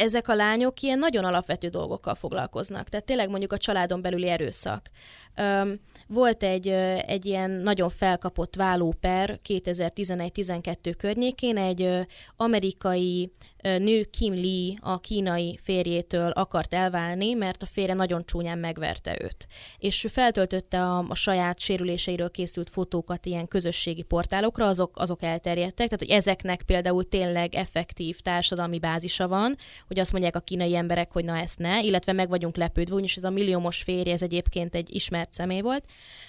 [0.00, 2.88] ezek a lányok ilyen nagyon alapvető dolgokkal foglalkoznak.
[2.88, 4.90] Tehát tényleg mondjuk a családon belüli erőszak.
[5.36, 6.68] Öm, volt egy,
[7.06, 13.30] egy ilyen nagyon felkapott vállóper 2011-12 környékén, egy amerikai
[13.62, 19.46] nő Kim Lee a kínai férjétől akart elválni, mert a férje nagyon csúnyán megverte őt.
[19.78, 25.98] És feltöltötte a, a saját sérüléseiről készült fotókat ilyen közösségi portálokra, azok, azok elterjedtek, tehát
[25.98, 29.56] hogy ezeknek például tényleg effektív társadalmi bázisa van,
[29.86, 33.16] hogy azt mondják a kínai emberek, hogy na ezt ne, illetve meg vagyunk lepődve, úgyis
[33.16, 35.84] ez a milliómos férje, ez egyébként egy ismert személy volt.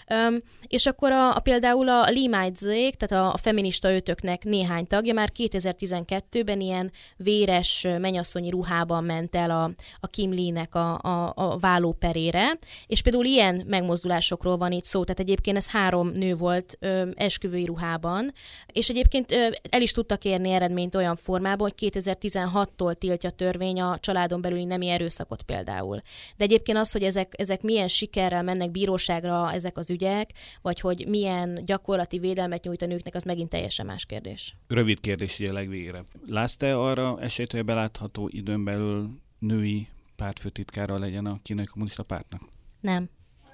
[0.10, 5.14] Um, és akkor a, a például a Lee tehát a, a feminista ötöknek néhány tagja
[5.14, 6.92] már 2012-ben ilyen
[7.24, 12.58] véres menyasszonyi ruhában ment el a, a Kim Lee-nek a, a, a vállóperére,
[12.88, 17.66] és például ilyen megmozdulásokról van itt szó, tehát egyébként ez három nő volt ö, esküvői
[17.66, 18.34] ruhában,
[18.74, 23.82] és egyébként ö, el is tudtak érni eredményt olyan formában, hogy 2016-tól tiltja a törvény
[23.82, 26.02] a családon belüli nemi erőszakot például.
[26.38, 30.30] De egyébként az, hogy ezek, ezek milyen sikerrel mennek bíróságra ezek az ügyek,
[30.62, 34.56] vagy hogy milyen gyakorlati védelmet nyújt a nőknek, az megint teljesen más kérdés.
[34.68, 36.04] Rövid kérdés ugye legvégére.
[36.28, 42.42] Látsz te arra esélyt, hogy belátható időn belül női pártfőtitkára legyen a kínai kommunista pártnak?
[42.80, 43.10] Nem.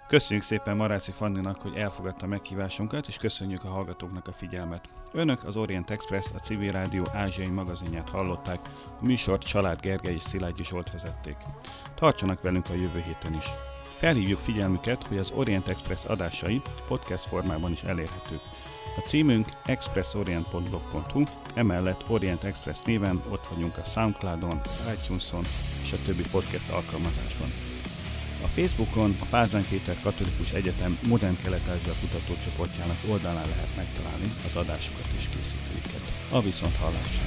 [0.07, 4.89] Köszönjük szépen Marászi Fanninak, hogy elfogadta a meghívásunkat, és köszönjük a hallgatóknak a figyelmet.
[5.13, 8.59] Önök az Orient Express, a Civil Rádió ázsiai magazinját hallották,
[8.99, 11.35] a műsort Család Gergely és Szilágyi Zsolt vezették.
[11.95, 13.45] Tartsanak velünk a jövő héten is.
[13.97, 18.41] Felhívjuk figyelmüket, hogy az Orient Express adásai podcast formában is elérhetők.
[18.97, 21.23] A címünk expressorient.blog.hu,
[21.53, 24.61] emellett Orient Express néven ott vagyunk a Soundcloudon,
[24.93, 25.43] iTunes-on
[25.81, 27.47] és a többi podcast alkalmazásban.
[28.43, 35.07] A Facebookon a Pázmány Péter Katolikus Egyetem Modern Kelet-Ázsia kutatócsoportjának oldalán lehet megtalálni az adásokat
[35.17, 36.01] és készítőiket.
[36.31, 37.21] A viszont hallásra!